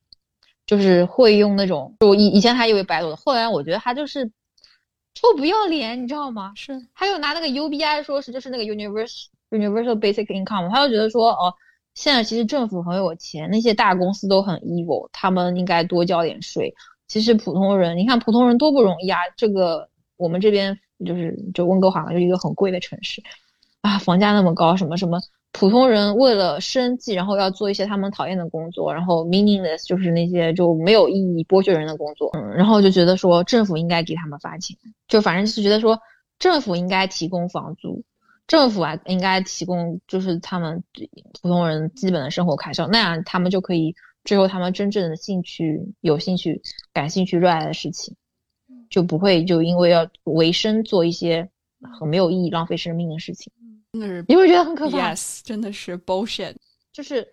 [0.65, 4.29] 就是会用那种就以以前还以为白左的，后来我觉得他就是
[5.13, 6.51] 臭不要脸，你知道吗？
[6.57, 11.53] 是，他又拿那个 UBI 说是就是那个 universal universal basic income，他就觉得说哦，
[11.95, 16.75] 现在其实政府很有钱，那些大公司都很 evil，他们应该多交点税。
[17.07, 19.17] 其实普通人，你看普通人多不容易啊！
[19.37, 23.23] 这个我们这边就是就温哥华嘛，就一个很贵的城市
[23.81, 25.19] 啊，房价那么高，什么什么。
[25.51, 34.75] 普通人为了生计，然后要做一些他们讨厌的工作，然后 meaningless 就是那些就没有意义、剥削人的工作，嗯，然后就觉得说政府应该给他们发钱，
[35.07, 35.97] 就反正是觉得说
[36.39, 38.03] 政府应该提供房租，
[38.47, 40.83] 政府啊应该提供就是他们
[41.41, 46.61] 普通人基本的生活开销，那样他们就可以追求他们真正的兴趣、有兴趣、
[46.93, 48.15] 感兴趣、热爱的事情，
[48.89, 51.49] 就不会就因为要维生做一些
[51.99, 53.51] 很没有意义、浪费生命的事情。
[53.93, 55.13] 真的是，你会觉得很可怕。
[55.13, 56.55] Yes，真的是 bullshit。
[56.91, 57.27] 就是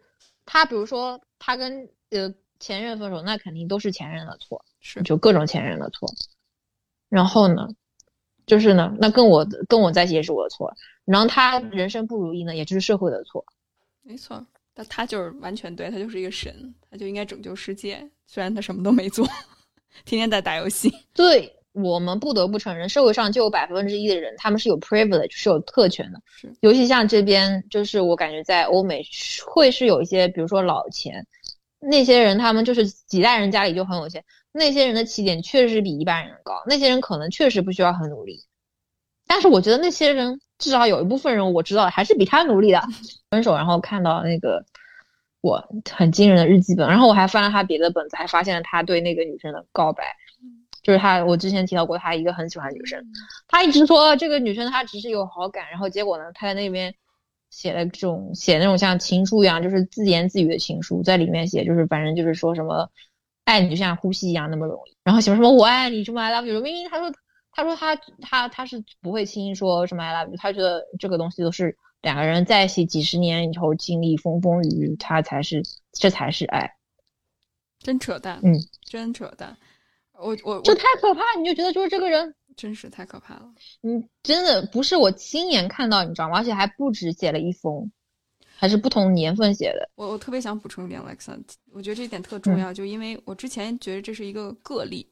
[0.46, 6.08] 他，比如说他跟呃前任分手，那肯定都是前任的错，是就各种前任的错。
[7.08, 7.68] 然后呢，
[8.52, 10.70] 就是呢，那跟我跟我在一起也是我的错。
[11.06, 13.42] 然后他人生不如意呢，也就是社会的错。
[14.02, 18.06] 没错，但他就是完全对，他就是一个神，他就应该拯救世界。
[18.26, 19.26] 虽然他什么都没做，
[20.04, 20.92] 天天在打游戏。
[21.14, 21.50] 对。
[21.74, 26.20] 我们不得不承认，社会上就有百分之一的人，他们是有 privilege，是有特权的。
[26.26, 29.02] 是，尤其像这边，就是我感觉在欧美
[29.46, 31.26] 会是有一些，比如说老钱，
[31.80, 34.22] 那些人他们就是几代人家里就很有钱，
[34.52, 38.44] 那些人的起点确实比一般人高，那些人可能确实不需要很努力。
[39.26, 42.82] 但是我觉得那些人至少有一部分人我知道还是比他努力的。
[43.30, 44.64] 分手，然后看到那个
[45.40, 50.04] 我很惊人的日记本，然后我还翻了他别的本子，还发现了他对那个女生的告白。
[50.82, 53.00] 就是他，我之前提到过，他一个很喜欢女生，
[53.46, 56.92] 他一直说这个女生他只是有好感，然后结果呢，他在那边
[57.50, 62.90] 写了这种写那种像情书一样，就是自言自语的情书，在里面写就是反正就是说什么
[63.44, 67.12] 爱你就像呼吸一样那么容易，然后写什么我爱你什么 I love you，明明他说
[67.52, 75.62] 他说他他他是不会轻易说什么 I love you，他觉得这个东西都是两个人在一起几十年以后经历风风雨雨，他才是
[75.92, 76.72] 这才是爱，
[77.80, 79.56] 真扯淡，嗯，真扯淡。
[80.18, 83.52] 我我这太可怕，你就觉得就是这个人真是太可怕了。
[83.80, 86.38] 你真的不是我亲眼看到，你知道吗？
[86.38, 87.90] 而且还不止写了一封，
[88.62, 89.90] 还是不同年份写的。
[89.96, 91.36] 我我特别想补充一点，Alexa，
[91.72, 95.04] 我觉得这一点特重要，就因为我之前觉得这是一个个例，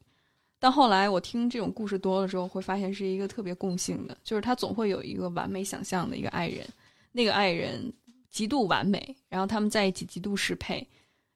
[0.60, 6.64] 但后来我听这种故事多了之后，会发现是一个特别共性的，就是他总会有一个完美想象的一个爱人，
[7.10, 7.92] 那个爱人
[8.30, 10.86] 极度完美，然后他们在一起极度适配，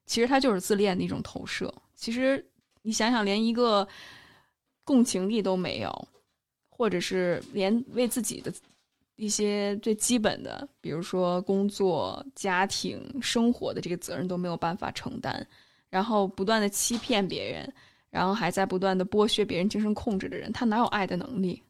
[0.07, 1.75] 其实他就是自恋的一种投射。
[1.97, 2.47] 其实。
[2.87, 3.89] 你想想，连一个
[4.85, 6.09] 共情力都没有，
[6.69, 8.53] 或者是连为自己的
[9.17, 15.47] 一些最基本的，比如说工作、家庭、生活的这个责任都没有办法承担，
[15.89, 17.73] 然后不断的欺骗别人，
[18.11, 21.63] 然后还在不断的剥削别人精神控制的人，他哪有爱的能力？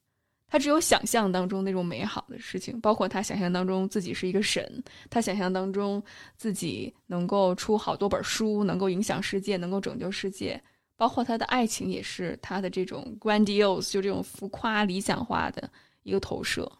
[0.46, 6.00] 他只有想象当中那种美好的事情，包括他想象当中自己是一个神，他想象当中
[6.36, 10.62] 自己能够出好多本书，能够影响世界，能够拯救世界。
[10.96, 15.68] 包括他的爱情也是他的这种 grandiose，就这种浮夸理想化的
[16.04, 16.70] 一个投射，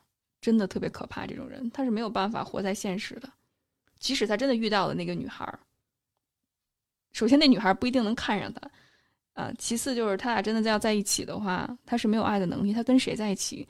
[0.44, 1.26] 真的特别可怕。
[1.26, 3.32] 这种人他是没有办法活在现实的，
[3.98, 5.58] 即使他真的遇到了那个女孩儿，
[7.12, 8.70] 首先那女孩不一定能看上他，
[9.32, 13.66] 啊，其次就是他俩真的要在一起的话，他是没有爱的能力，他跟谁在一起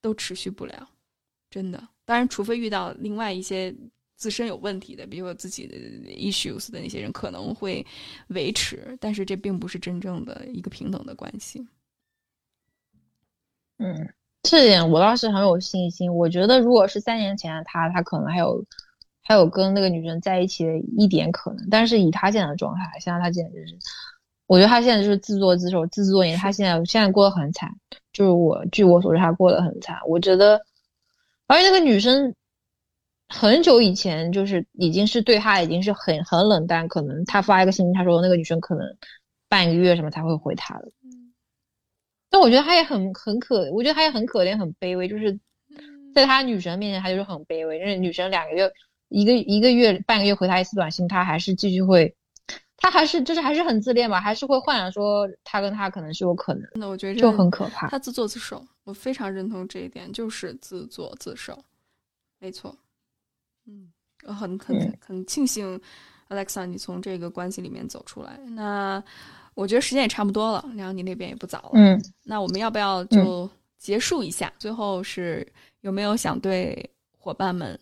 [0.00, 0.90] 都持续不了，
[1.48, 1.88] 真的。
[2.04, 3.72] 当然，除非遇到另外一些。
[4.18, 5.76] 自身有问题的，比如说自己的
[6.08, 7.86] issues 的那些人可能会
[8.28, 11.62] 维持，但是这并不是真正的一个平等的关系。
[13.76, 14.14] 嗯，
[14.46, 16.14] 这点我倒是很有信心。
[16.14, 18.64] 我觉得如果是三年前的他，他可能还有
[19.22, 23.76] 还有跟那个女生在一起的一点可能，但是以他现在的状态，现在他简直是，
[24.46, 26.36] 我觉得他现在就是自作自受、自作孽。
[26.36, 27.70] 他现在现在过得很惨，
[28.12, 29.98] 就是我据我所知，他过得很惨。
[30.06, 30.60] 我觉得，
[31.46, 32.34] 而且那个女生。
[33.28, 38.86] 很久以前，就是已经是对他已经是很很冷淡，可能他发一个信息，他说那个女生可能
[39.48, 40.84] 半个月什么才会回他的。
[42.28, 45.38] 但我觉得他也很很可，我觉得他也很可怜，很卑微，就是
[46.14, 47.78] 在他女神面前，他就是很卑微。
[47.78, 48.70] 因为女神两个月
[49.08, 52.14] 一个一个月半个月回他一次短信，他还是继续会，
[52.76, 56.62] 他还是就是还是很自恋吧，还是会幻想说他跟他可能是有可能。
[56.74, 57.88] 那我觉得就很可怕。
[57.88, 61.62] 他自作自受，我非常认同这一点，就是自作自受，
[62.38, 62.76] 没错。
[63.66, 63.92] 嗯，
[64.26, 65.80] 我很很很庆幸
[66.28, 68.38] ，Alexa，你从这个关系里面走出来。
[68.50, 69.02] 那
[69.56, 71.70] 我觉得时间也差不多了，然后你那边也不早了。
[71.72, 73.48] 嗯，那我们要不要就
[73.78, 74.52] 结束一下？
[74.58, 75.44] 最后是
[75.80, 77.78] 有没有想对伙伴们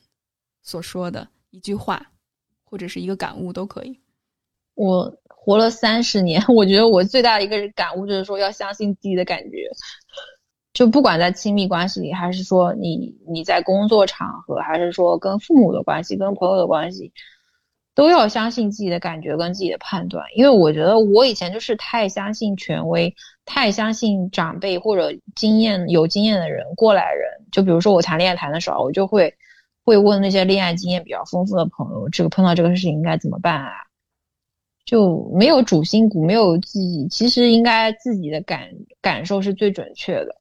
[0.62, 2.00] 所说的一句话，
[2.62, 3.98] 或者是一个感悟都可以？
[4.74, 9.68] 我活了三十年， 我觉得我最大的一个感悟就是说，要相信自己的感觉。
[10.72, 17.12] 就不管在亲密关系里，还是说你你在工作场合，还是说跟父母的关系、跟朋友的关系，
[17.94, 20.26] 都要相信自己的感觉跟自己的判断。
[20.34, 23.14] 因为我觉得我以前就是太相信权威，
[23.44, 27.46] 太相信长辈或者经验有经验的人过来人。
[27.52, 29.34] 就比如说我谈恋爱谈的少，我就会
[29.84, 33.72] 会问那些恋爱经验比较丰富的朋友，这个碰到这个事情应该怎么办啊？
[34.84, 38.68] 就没有主心骨，没有自己，其实应该自己的感
[39.00, 40.36] 感受是最准确的。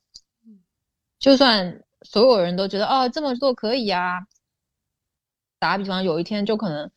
[1.18, 4.28] 就算所有人都觉得哦这么做可以啊，
[5.60, 6.92] 打个比方，有一天就可能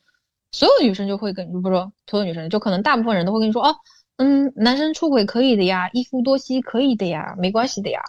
[0.52, 3.76] 所有女生就会跟，不说所有女生，就可能大部分人都会跟你说哦，
[4.16, 8.00] 嗯，男生出轨可以的呀，一夫多妻可以的呀，没关系的呀。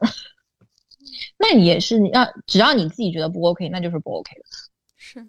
[1.38, 4.42] 那你也是你要，只要你自己觉得不 OK，那就是不 OK 的。
[4.96, 5.28] 是，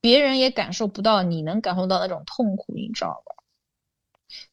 [0.00, 3.34] 别人也感受不到，你能感受到那种痛苦，你知道吧？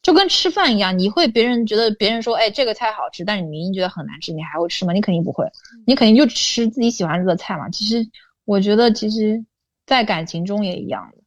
[0.02, 4.92] 就跟吃饭一样，你会别人觉得别人说，哎，这个菜好吃，但是你明明觉得很难吃，你还会吃吗？
[4.92, 5.46] 你肯定不会，
[5.86, 7.68] 你肯定就吃自己喜欢吃的菜嘛。
[7.70, 8.08] 其实
[8.44, 9.44] 我觉得，其实，
[9.86, 11.17] 在感情中也一样的，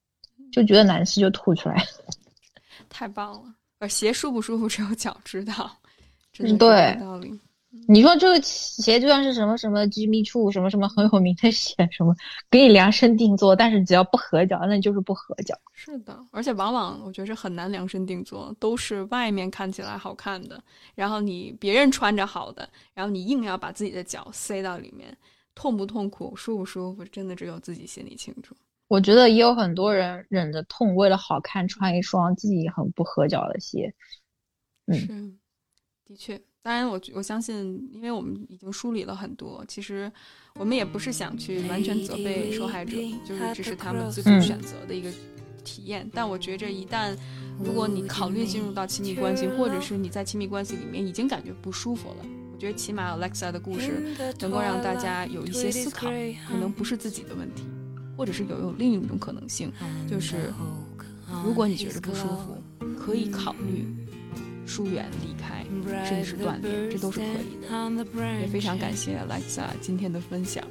[0.52, 1.86] 就觉得难吃就吐出来。
[2.90, 5.76] 太棒了，而鞋舒不舒服只有脚知道，
[6.34, 7.40] 真的对道理。
[7.88, 12.14] 你说这个鞋就算是什么什么 Jimmy Choo 什么什么很有名的鞋，什么
[12.50, 15.58] 给你量身定做，但是只要不合脚，那就是不合脚。
[15.74, 20.62] 是的，而且往往我觉得是很难量身定做，都是外面看起来好看的，
[20.96, 25.18] 然后你别人穿着好的，然后你硬要把自己的脚塞到里面，
[25.56, 28.54] 痛不痛苦，舒不舒服，真的只有自己心里清楚。
[28.92, 33.96] 我觉得也有很多人忍着痛，为了好看穿一双自己很不合脚的鞋。
[34.88, 35.08] 嗯，是，
[36.04, 36.42] 的确。
[36.62, 40.12] 当然，我我相信，因为我们已经梳理了很多，其实
[40.56, 45.10] 我们也不是想去完全责备受害者，就是这是他们自主选择的一个
[45.64, 46.06] 体验。
[46.14, 47.18] 但我觉着，一旦
[47.58, 56.08] 如果你考虑进入到亲密关系，或者是你在亲密关系里面已经感觉不舒服了，我觉得起码 Alexa 的故事能够让大家有一些思考，
[56.46, 57.64] 可能不是自己的问题，
[58.16, 59.72] 或者是有有另一种可能性，
[60.10, 60.54] 就是
[61.44, 62.62] 如果你觉得不舒服，
[63.00, 63.86] 可以考虑。
[64.64, 65.66] 疏远、离开，
[66.06, 67.68] 甚至是断联，这都是可以的。
[68.40, 70.64] 也非常感谢 Alexa 今天的分享。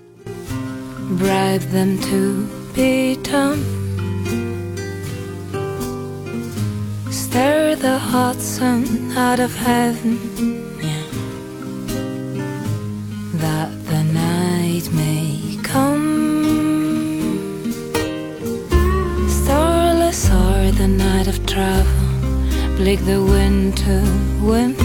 [1.18, 3.58] Bribe them to be dumb.
[7.10, 10.59] Stare the hot sun out of heaven.
[20.96, 22.06] Night of travel.
[22.76, 24.02] bleak the winter
[24.40, 24.76] wind.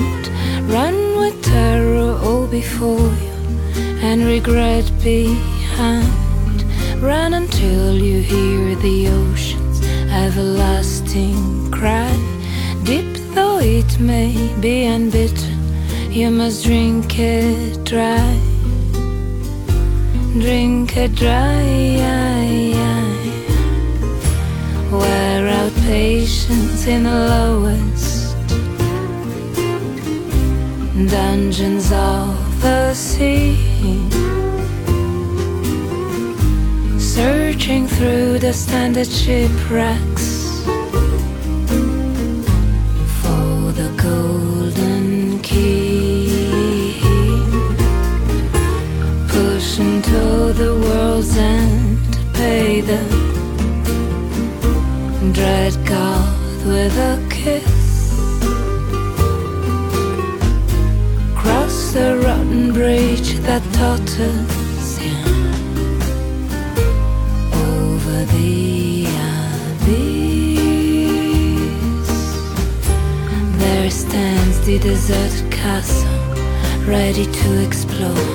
[0.70, 3.36] Run with terror all before you
[4.02, 6.60] And regret behind.
[7.02, 9.80] Run until you hear the ocean's
[10.24, 12.14] everlasting cry.
[12.84, 15.56] Deep though it may be and bitter
[16.10, 18.40] You must drink it dry.
[20.40, 21.96] Drink it dry.
[24.92, 25.25] Out
[25.86, 28.36] patience in the lowest
[31.12, 33.56] dungeons of the sea.
[36.98, 40.64] Searching through the standard shipwrecks
[43.22, 47.00] for the golden key.
[49.28, 53.35] Pushing to the world's end to pay the
[56.86, 58.14] with a kiss.
[61.36, 65.00] Cross the rotten bridge that totters
[67.72, 69.08] over the
[69.76, 70.10] abyss.
[73.62, 76.20] There stands the deserted castle,
[76.86, 78.30] ready to explore.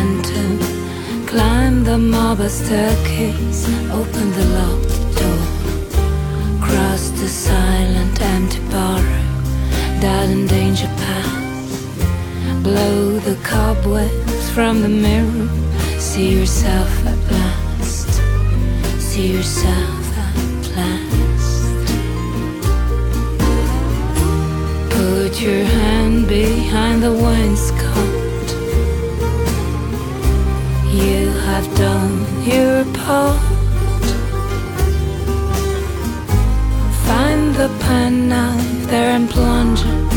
[0.00, 0.48] Enter,
[1.28, 4.97] climb the marble staircase, open the the
[7.48, 9.02] silent empty bar
[10.34, 12.62] in danger path.
[12.62, 15.48] Blow the cobwebs from the mirror
[15.98, 18.10] See yourself at last
[19.08, 21.62] See yourself at last.
[24.94, 28.48] Put your hand behind the wainscot.
[31.00, 33.47] You have done your part.
[37.90, 40.07] A knife there and plunger.